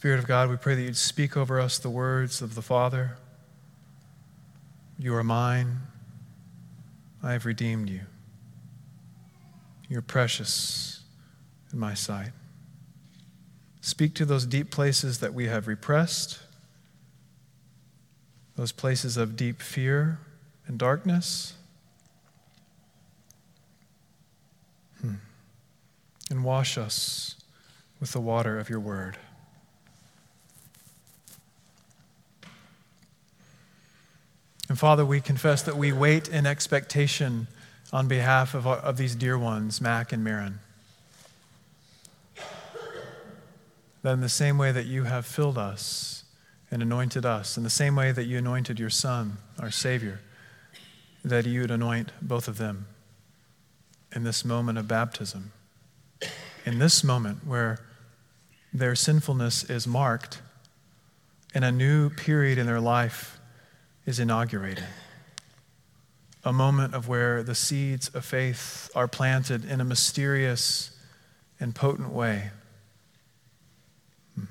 Spirit 0.00 0.18
of 0.18 0.26
God, 0.26 0.48
we 0.48 0.56
pray 0.56 0.74
that 0.74 0.80
you'd 0.80 0.96
speak 0.96 1.36
over 1.36 1.60
us 1.60 1.78
the 1.78 1.90
words 1.90 2.40
of 2.40 2.54
the 2.54 2.62
Father. 2.62 3.18
You 4.98 5.14
are 5.14 5.22
mine. 5.22 5.80
I 7.22 7.32
have 7.32 7.44
redeemed 7.44 7.90
you. 7.90 8.00
You're 9.90 10.00
precious 10.00 11.02
in 11.70 11.78
my 11.78 11.92
sight. 11.92 12.30
Speak 13.82 14.14
to 14.14 14.24
those 14.24 14.46
deep 14.46 14.70
places 14.70 15.18
that 15.18 15.34
we 15.34 15.48
have 15.48 15.66
repressed, 15.66 16.38
those 18.56 18.72
places 18.72 19.18
of 19.18 19.36
deep 19.36 19.60
fear 19.60 20.18
and 20.66 20.78
darkness. 20.78 21.52
Hmm. 25.02 25.16
And 26.30 26.42
wash 26.42 26.78
us 26.78 27.36
with 28.00 28.12
the 28.12 28.20
water 28.20 28.58
of 28.58 28.70
your 28.70 28.80
word. 28.80 29.18
And 34.70 34.78
Father, 34.78 35.04
we 35.04 35.20
confess 35.20 35.62
that 35.62 35.76
we 35.76 35.92
wait 35.92 36.28
in 36.28 36.46
expectation 36.46 37.48
on 37.92 38.06
behalf 38.06 38.54
of, 38.54 38.68
of 38.68 38.98
these 38.98 39.16
dear 39.16 39.36
ones, 39.36 39.80
Mac 39.80 40.12
and 40.12 40.22
Marin. 40.22 40.60
That 44.02 44.12
in 44.12 44.20
the 44.20 44.28
same 44.28 44.58
way 44.58 44.70
that 44.70 44.86
you 44.86 45.02
have 45.02 45.26
filled 45.26 45.58
us 45.58 46.22
and 46.70 46.82
anointed 46.82 47.26
us, 47.26 47.56
in 47.56 47.64
the 47.64 47.68
same 47.68 47.96
way 47.96 48.12
that 48.12 48.26
you 48.26 48.38
anointed 48.38 48.78
your 48.78 48.90
Son, 48.90 49.38
our 49.58 49.72
Savior, 49.72 50.20
that 51.24 51.46
you 51.46 51.62
would 51.62 51.72
anoint 51.72 52.12
both 52.22 52.46
of 52.46 52.56
them 52.56 52.86
in 54.14 54.22
this 54.22 54.44
moment 54.44 54.78
of 54.78 54.86
baptism. 54.86 55.50
In 56.64 56.78
this 56.78 57.02
moment 57.02 57.44
where 57.44 57.80
their 58.72 58.94
sinfulness 58.94 59.64
is 59.64 59.88
marked 59.88 60.42
in 61.56 61.64
a 61.64 61.72
new 61.72 62.08
period 62.08 62.56
in 62.56 62.66
their 62.66 62.80
life 62.80 63.39
is 64.10 64.18
inaugurated. 64.18 64.84
A 66.44 66.52
moment 66.52 66.94
of 66.94 67.06
where 67.06 67.44
the 67.44 67.54
seeds 67.54 68.08
of 68.08 68.24
faith 68.24 68.90
are 68.94 69.06
planted 69.06 69.64
in 69.64 69.80
a 69.80 69.84
mysterious 69.84 70.90
and 71.60 71.74
potent 71.74 72.10
way. 72.10 72.50
Hmm. 74.34 74.44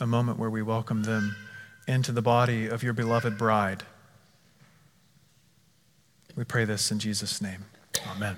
A 0.00 0.06
moment 0.06 0.38
where 0.38 0.50
we 0.50 0.60
welcome 0.60 1.04
them 1.04 1.34
into 1.88 2.12
the 2.12 2.20
body 2.20 2.66
of 2.66 2.82
your 2.82 2.92
beloved 2.92 3.38
bride. 3.38 3.84
We 6.36 6.44
pray 6.44 6.66
this 6.66 6.92
in 6.92 6.98
Jesus' 6.98 7.40
name. 7.40 7.64
Amen. 8.14 8.36